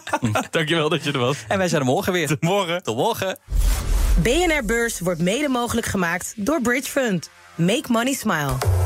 Dankjewel 0.50 0.88
dat 0.88 1.04
je 1.04 1.12
er 1.12 1.18
was. 1.18 1.44
En 1.48 1.58
wij 1.58 1.68
zijn 1.68 1.80
er 1.80 1.86
morgen 1.86 2.12
weer. 2.12 2.26
Tot 2.26 2.42
morgen. 2.42 2.82
Tot 2.82 2.96
morgen. 2.96 3.38
BNR 4.22 4.64
Beurs 4.64 5.00
wordt 5.00 5.20
mede 5.20 5.48
mogelijk 5.48 5.86
gemaakt 5.86 6.32
door 6.36 6.60
Bridge 6.60 6.90
Fund. 6.90 7.30
Make 7.54 7.92
money 7.92 8.12
smile. 8.12 8.85